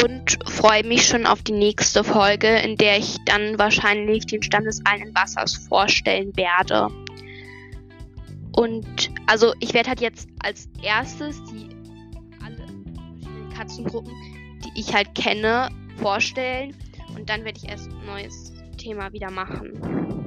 und 0.04 0.38
freue 0.48 0.86
mich 0.86 1.08
schon 1.08 1.26
auf 1.26 1.42
die 1.42 1.54
nächste 1.54 2.04
Folge, 2.04 2.48
in 2.48 2.78
der 2.78 3.00
ich 3.00 3.18
dann 3.26 3.58
wahrscheinlich 3.58 4.28
den 4.28 4.44
Stamm 4.44 4.66
des 4.66 4.86
einen 4.86 5.16
Wassers 5.16 5.56
vorstellen 5.56 6.38
werde. 6.38 6.90
Und 8.56 9.10
also 9.26 9.54
ich 9.60 9.74
werde 9.74 9.90
halt 9.90 10.02
jetzt 10.02 10.30
als 10.44 10.70
erstes 10.84 11.44
die 11.46 11.70
alle 12.46 12.68
Katzengruppen, 13.56 14.14
die 14.64 14.80
ich 14.80 14.94
halt 14.94 15.16
kenne, 15.16 15.70
vorstellen 15.98 16.76
und 17.16 17.30
dann 17.30 17.44
werde 17.46 17.60
ich 17.62 17.70
erst 17.70 17.90
ein 17.90 18.06
neues 18.06 18.54
Thema 18.78 19.12
wieder 19.14 19.32
machen. 19.32 20.23